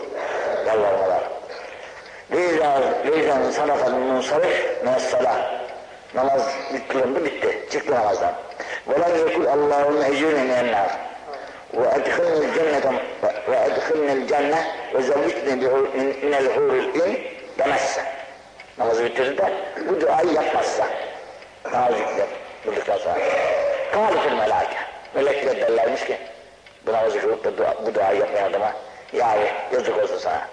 [0.66, 1.22] Yalvarmalar.
[3.06, 5.62] Leyza'nın sadakanın munsarif messala.
[6.14, 6.48] Namaz
[6.88, 7.68] kılındı bitti.
[7.70, 8.32] Çıktı namazdan.
[8.88, 10.88] Ve la yekul Allahümme ecrüne minennar.
[11.74, 12.92] Ve edhilnil cennete
[13.50, 15.56] ve edhilnil cenne ve zevvitni
[16.22, 17.20] minel hurul in
[17.58, 18.02] demezse.
[18.78, 19.52] Namazı bitirir de
[19.88, 20.86] bu duayı yapmazsa.
[21.72, 22.26] Namazı bitirir.
[22.66, 23.18] Bulduktan sonra.
[23.91, 24.77] Kâlifil melâke.
[25.15, 26.17] Melekler derlermiş ki
[26.87, 28.73] bu namazı kılıp da dua, bu duayı yapmayan adama
[29.13, 29.39] yahu
[29.73, 30.47] yazık olsun sana.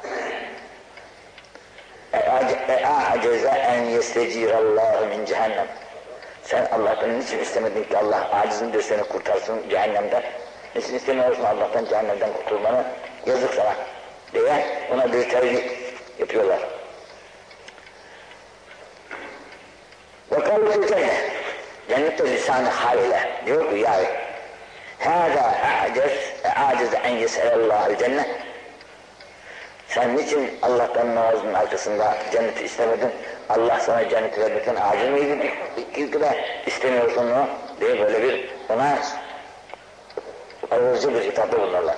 [2.13, 5.67] اَعَجَزَ اَنْ يَسْتَجِيرَ اللّٰهُ مِنْ cehennem.
[6.43, 10.23] Sen Allah'tan niçin istemedin ki Allah acizinde seni kurtarsın cehennemden?
[10.77, 12.85] Niçin istemiyorsun Allah'tan cehennemden kurtulmanı?
[13.27, 13.75] Yazık sana
[14.33, 15.65] diye ona bir terlik
[16.19, 16.59] yapıyorlar.
[20.31, 21.38] وَقَالُوا فِي الْجَنَّةِ
[21.89, 23.95] Cennette lisan-ı haliyle diyor ki ya
[25.01, 25.45] هَذَا
[25.75, 28.25] اَعْجَزْ اَعْجَزَ اَنْ يَسْأَلَ اللّٰهُ الْجَنَّةِ
[29.89, 33.11] sen niçin Allah'tan namazın arkasında cenneti istemedin?
[33.49, 35.51] Allah sana cenneti vermekten acil miydin?
[35.97, 37.47] İlk de istemiyorsun mu?
[37.81, 38.99] diye böyle bir ona
[40.71, 41.97] ağırcı bir hitapta bulunurlar.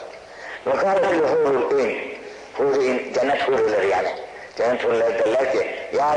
[0.67, 2.19] Ve kâletil hurul in.
[2.55, 4.09] Hurul in, cennet hurileri yani.
[4.57, 6.17] Cennet hurileri derler ki, ya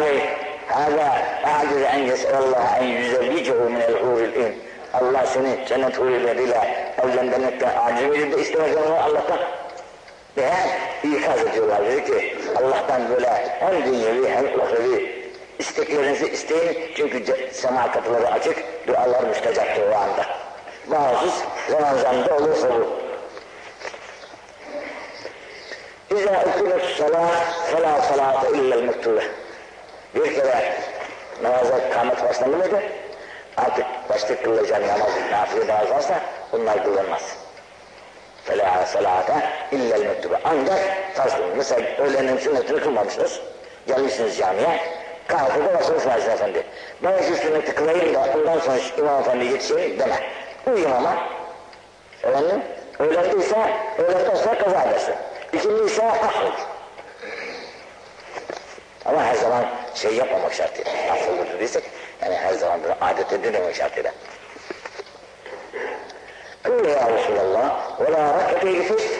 [0.68, 1.12] Bey, Hâzâ
[1.44, 4.62] a'ciz en yes'allah en yüzevvicehu minel huril in.
[4.92, 9.38] Allah seni cennet hurileriyle evlendirmekten aciz verir de istemez onu Allah'tan.
[10.36, 10.50] Ve
[11.02, 13.28] ikaz ediyorlar dedi ki Allah'tan böyle
[13.60, 15.24] hem dünyevi hem uhrevi
[15.58, 18.56] isteklerinizi isteyin çünkü sema kapıları açık
[18.86, 20.26] dualar müstecaptır o anda.
[20.88, 21.34] Mahsus
[21.72, 23.04] Ramazan'da olursa bu.
[26.16, 27.30] İzâ ukûlet salâh
[27.72, 29.43] felâ salâte illel mektûbe.
[30.15, 30.73] Bir kere
[31.43, 32.81] namaza kâmet başlandı mıydı?
[33.57, 36.19] Artık başta kılacağın namaz, nafile namaz varsa
[36.51, 37.21] bunlar kılınmaz.
[38.47, 39.29] فَلَا صَلَاةَ
[39.71, 40.79] اِلَّا الْمَكْتُبَ Ancak
[41.13, 41.57] farz kılın.
[41.57, 43.39] Mesela öğlenin sünnetini kılmamışsınız.
[43.87, 44.79] Gelmişsiniz camiye.
[45.27, 46.63] Kahvede basınız Nazım Efendi.
[47.03, 50.23] Ben şu sünneti kılayım da ondan sonra İmam Efendi yetişeyim deme.
[50.65, 51.13] Bu imama
[52.23, 52.61] efendim
[52.99, 53.55] öğlendiyse
[53.97, 55.15] öğlenden sonra kaza edersin.
[55.53, 56.51] İkinci ise affol.
[59.05, 60.91] Ama her zaman şey yapmamak şartıyla.
[61.11, 61.83] Affolur dediysek
[62.21, 64.11] yani her zaman bunu adet edilemek şartıyla.
[66.65, 67.67] قل يا رسول الله
[68.01, 69.11] ولا ركعتي الفجر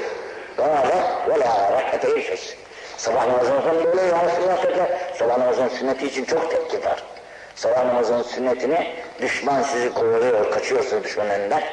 [0.58, 0.90] قال
[1.30, 2.56] ولا ركعتي الفجر
[2.98, 4.90] Sabah namazının sonunda öyle ya Resulullah dediler.
[5.20, 7.04] Sabah namazının sünneti için çok tepki var.
[7.56, 11.64] Sabah namazının sünnetini düşman sizi kovalıyor, kaçıyorsunuz düşmanın önünden.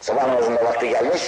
[0.00, 1.22] Sabah namazında vakti gelmiş,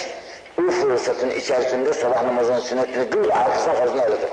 [0.59, 4.28] bu fırsatın içerisinde sabah namazının sünnetini kıl, arkasına fazla öyledir.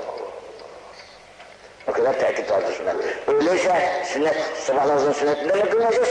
[1.87, 2.95] O kadar tehdit vardır sünnet.
[3.27, 6.09] Öyleyse sünnet, sabah namazının sünnetinde mi kılmayacağız?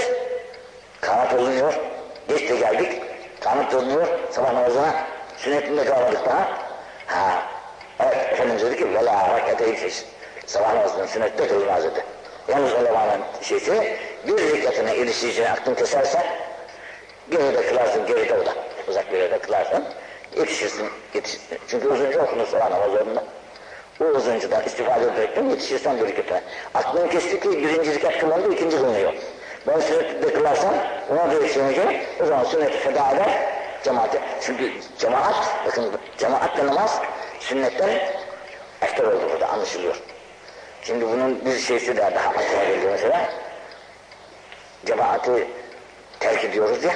[1.01, 1.75] Kanat olunuyor,
[2.29, 3.03] geç de geldik,
[3.41, 4.95] kanat olunuyor, sabah namazına
[5.37, 6.49] sünnetinde kalmadık daha.
[7.07, 7.43] Ha,
[8.01, 10.05] evet, Efendimiz dedi ki, vela harekete ilfiş.
[10.47, 12.05] Sabah namazının sünnette kılmaz dedi.
[12.49, 13.97] Yalnız ulemanın şeysi,
[14.27, 16.27] bir rekatına ilişkiyeceğine aklını kesersen,
[17.31, 18.53] geride kılarsın, geride o da.
[18.89, 19.85] Uzak bir yerde kılarsın,
[20.37, 23.25] yetişirsin, yetiş, çünkü uzunca okunur sabah namazlarında.
[24.01, 26.41] O uzuncudan istifade ederekten yetişirsen bir rekatına.
[26.75, 29.13] Aklını kesti ki birinci rekat kılındı, ikinci kılınıyor.
[29.67, 30.75] Ben sünneti de kılarsam
[31.11, 32.01] ona da yetişemeyeceğim.
[32.23, 33.29] O zaman sünneti feda eder
[33.85, 34.21] cemaate.
[34.41, 35.35] Çünkü cemaat,
[35.67, 37.01] bakın cemaatle namaz
[37.41, 37.91] sünnetten
[38.83, 39.97] ekter oldu burada anlaşılıyor.
[40.83, 43.29] Şimdi bunun bir şeysi de daha aklıma geliyor mesela.
[44.87, 45.49] Cemaati
[46.21, 46.95] terk ediyoruz ya.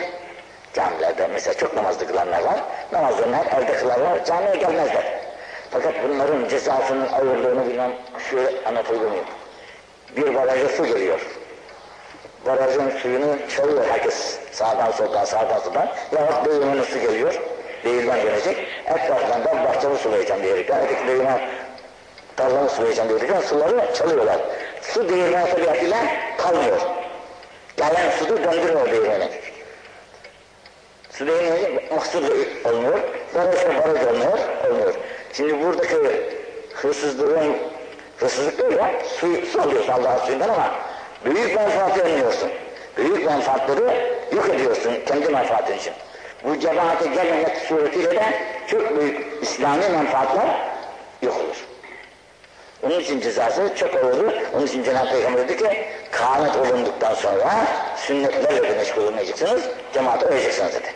[0.75, 2.61] Camilerde mesela çok namazlı kılanlar var.
[2.93, 5.18] Namazlarını hep evde kılarlar, camiye gelmezler.
[5.71, 7.93] Fakat bunların cezasının ağırlığını bilmem
[8.31, 9.25] şöyle anlatabilir miyim?
[10.16, 11.21] Bir baraja su geliyor.
[12.47, 14.39] Barajın suyunu çalıyor herkes.
[14.53, 15.89] Sağdan soldan sağdan soldan.
[16.12, 17.41] Yahut değirmenin su geliyor.
[17.85, 18.57] Değirmen dönecek
[18.87, 21.41] etrafından da bahçemi sulayacağım diyerekten öteki değirmen
[22.37, 24.41] tarlamı sulayacağım diyerekten suları çalıyorlar.
[24.83, 25.99] Su değirmen tabiatıyla
[26.39, 26.81] kalmıyor.
[27.77, 29.29] Gelen su da döndürmüyor değirmeni
[31.11, 32.25] su değirmeni mahsul
[32.64, 33.01] olmuyor.
[33.35, 34.39] Barajda baraj olmuyor
[34.71, 34.95] olmuyor
[35.39, 35.97] şimdi buradaki
[36.74, 37.57] hırsızlığın
[38.16, 40.74] hırsızlık değil ya su, su alıyorsun Allah'ın suyundan ama
[41.24, 42.51] Büyük menfaati önlüyorsun.
[42.97, 45.93] Büyük menfaatleri yok ediyorsun kendi menfaatin için.
[46.45, 48.22] Bu cemaate gelmemek suretiyle de
[48.66, 50.70] çok büyük İslami menfaatler
[51.22, 51.66] yok olur.
[52.82, 54.32] Onun için cezası çok olur.
[54.55, 57.66] Onun için Cenab-ı Peygamber dedi ki kâhmet olunduktan sonra
[57.97, 59.62] sünnetlerle de meşgul olmayacaksınız,
[59.95, 60.95] cemaate öyleyeceksiniz dedi.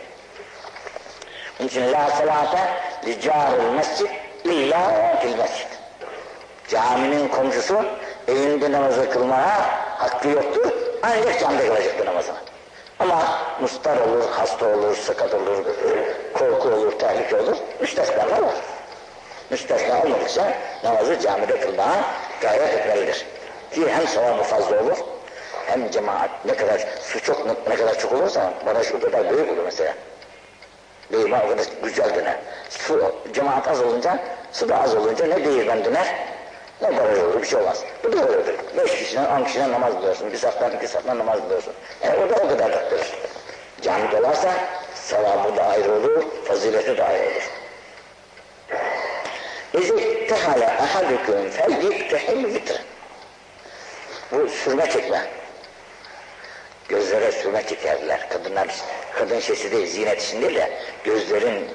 [1.59, 2.59] Onun için la salate
[3.05, 5.37] li caril mescid illa fil.
[6.67, 7.85] Caminin komşusu
[8.27, 9.61] evinde namazı kılmaya
[9.97, 10.71] hakkı yoktur.
[11.03, 12.37] Ancak camda kılacaktır namazını.
[12.99, 13.23] Ama
[13.61, 15.65] mustar olur, hasta olur, sakat olur,
[16.33, 17.57] korku olur, tehlike olur.
[17.81, 18.55] Müstesnalar var.
[19.49, 22.03] Müstesna olmadıkça namazı camide kılmaya
[22.41, 23.25] gayret etmelidir.
[23.71, 24.97] Ki hem sevabı fazla olur,
[25.65, 29.63] hem cemaat ne kadar su çok ne kadar çok olursa baraj o kadar büyük olur
[29.65, 29.93] mesela.
[31.13, 32.37] Değirmen o kadar güzel döner.
[32.69, 34.19] Su, cemaat az olunca,
[34.51, 36.15] su da az olunca ne değirmen döner,
[36.81, 37.83] ne baraj olur, bir şey olmaz.
[38.03, 38.55] Bu da öyledir.
[38.77, 41.73] Beş kişiden, on kişiden namaz kılıyorsun, bir saftan, iki saftan namaz kılıyorsun.
[42.03, 42.99] Yani o da o kadar takdir.
[43.81, 44.53] Cami dolarsa
[44.95, 47.49] sevabı da ayrı olur, fazileti de ayrı olur.
[49.73, 52.81] İzi tehale ahadüküm fel yiktehil vitr.
[54.31, 55.42] Bu sürme çekme.
[56.89, 58.29] Gözlere sürme çekerler.
[58.29, 58.67] Kadınlar,
[59.15, 60.69] kadın şeysi değil, zinet için değil de
[61.03, 61.67] gözlerin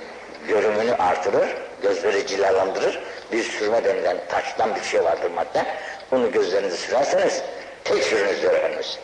[0.48, 1.48] görümünü artırır,
[1.82, 3.00] gözleri cilalandırır.
[3.32, 5.64] Bir sürme denilen taştan bir şey vardır madde.
[6.10, 7.42] Bunu gözlerinize sürerseniz
[7.84, 8.98] tek sürünüz Efendimiz.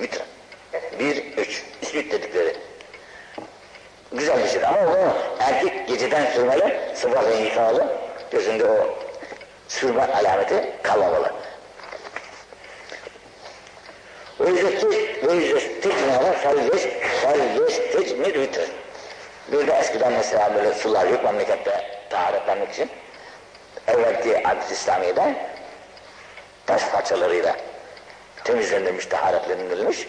[0.00, 0.22] Vitr.
[0.98, 1.62] Bir, üç.
[1.82, 2.56] İsmit dedikleri.
[4.12, 7.86] Güzel bir şey ama bunu erkek geceden sürmeli, sabahleyin yıkamalı.
[8.30, 8.98] Gözünde o
[9.68, 11.32] sürme alameti kalmamalı.
[14.40, 14.88] Ve yüzeti
[15.26, 18.60] ve yüzestiknara felyesticmir vitr.
[19.52, 22.90] Bir de eskiden mesela böyle sular yok memlekette taharetlenmek için.
[23.88, 25.34] Evvelki adet İslamiye'de
[26.66, 27.56] taş parçalarıyla
[28.44, 30.08] temizlenilmiş, taharetlendirilmiş.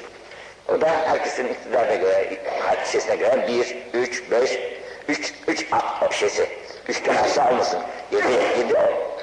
[0.69, 4.59] O da herkesin iktidarına göre, hadisesine göre bir, üç, beş,
[5.07, 6.49] üç, üç a- şeysi.
[6.87, 7.79] Üçten aşağı olmasın.
[8.11, 8.73] Yedi, yedi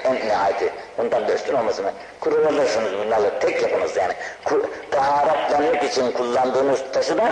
[0.03, 0.73] en nihayeti.
[0.97, 1.85] Bundan da üstün olmasın.
[2.19, 3.39] Kurulanırsınız bunlarla.
[3.39, 4.13] Tek yapınız yani.
[4.45, 4.69] Ku,
[5.05, 7.31] taharetlenmek için kullandığınız taşı da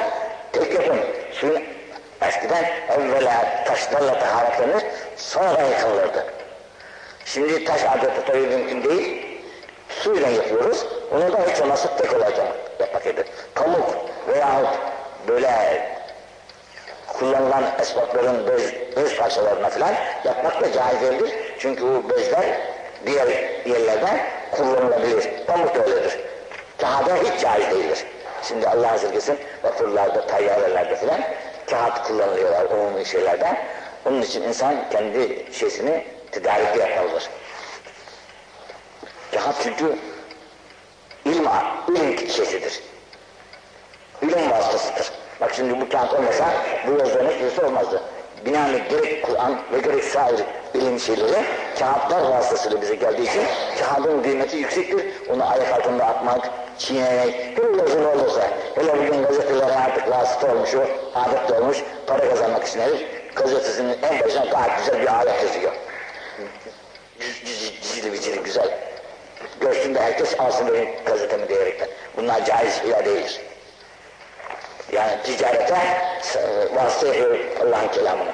[0.52, 1.00] tek yapın.
[1.32, 1.64] Suyun
[2.22, 4.84] eskiden evvela taşlarla taharetlenir,
[5.18, 6.26] sonra yıkılırdı.
[7.26, 9.26] Şimdi taş adeta tabii mümkün değil.
[9.90, 10.86] Suyla yapıyoruz.
[11.12, 12.48] Onu da hiç olmazsa tek olacak
[12.80, 13.26] yapmak gerekir.
[13.56, 13.96] Pamuk
[14.28, 14.70] veyahut
[15.28, 15.82] böyle
[17.08, 19.94] kullanılan esbapların bez, bez parçalarına falan
[20.24, 21.36] yapmak da caiz değildir.
[21.60, 22.46] Çünkü bu bezler
[23.06, 23.28] diğer
[23.66, 24.20] yerlerden
[24.52, 25.30] kullanılabilir.
[25.48, 26.33] Pamuk da öyledir.
[26.84, 28.06] Kağıda hiç caiz değildir.
[28.44, 31.22] Şimdi Allah hazırlasın vapurlarda, tayyarelerde falan
[31.70, 33.58] kağıt kullanılıyorlar umumi şeylerden.
[34.06, 37.30] Onun için insan kendi şeysini tedarikli yapmalıdır.
[39.32, 39.98] Kağıt çünkü
[41.26, 41.46] ilim,
[41.88, 42.82] ilim şeysidir.
[44.22, 45.12] İlim vasıtasıdır.
[45.42, 46.54] Bak şimdi bu kağıt olmasa
[46.88, 48.02] bu yazıların hiçbirisi olmazdı.
[48.46, 50.44] Binaenli gerek Kur'an ve gerek sair
[50.74, 51.46] ilim şeyleri
[51.80, 53.44] kağıtlar vasıtasıyla bize geldiği için
[53.80, 55.06] kağıdın kıymeti yüksektir.
[55.34, 58.42] Onu ayak altında atmak, çiğnemek, bir yazılı olursa,
[58.76, 60.84] hele bugün gazetelere artık vasıta olmuş o,
[61.16, 63.02] adet de olmuş, para kazanmak için herif,
[63.36, 65.72] gazetesinin en başına gayet güzel bir ayet yazıyor.
[67.82, 68.70] Cizili bicili güzel.
[69.62, 71.88] Görsün de herkes alsın benim gazetemi diyerekten.
[72.18, 73.42] Bunlar caiz şeyler değildir.
[74.92, 75.76] Yani ticarete
[76.36, 77.08] e, vasıta
[77.64, 78.32] Allah'ın kelamını.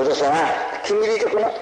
[0.00, 0.48] Bu da sonra
[0.84, 1.52] kim bilecek onu?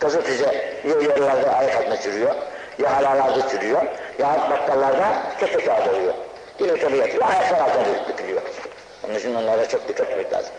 [0.00, 0.52] Gazeteci ya
[0.84, 2.34] yerlerde ayak altına çürüyor,
[2.78, 3.82] ya halalarda çürüyor,
[4.18, 6.14] ya bakkallarda köpek ağdırıyor.
[6.58, 8.42] Yine tabi yatıyor, ayaklar altına dökülüyor.
[9.06, 10.52] Onun için onlara çok dikkat etmek lazım.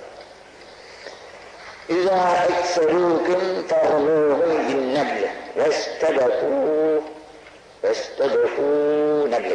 [1.89, 7.02] İzâ ekserûküm fahmûhum binnebli vestedekû
[7.84, 9.52] vestedekû neblik.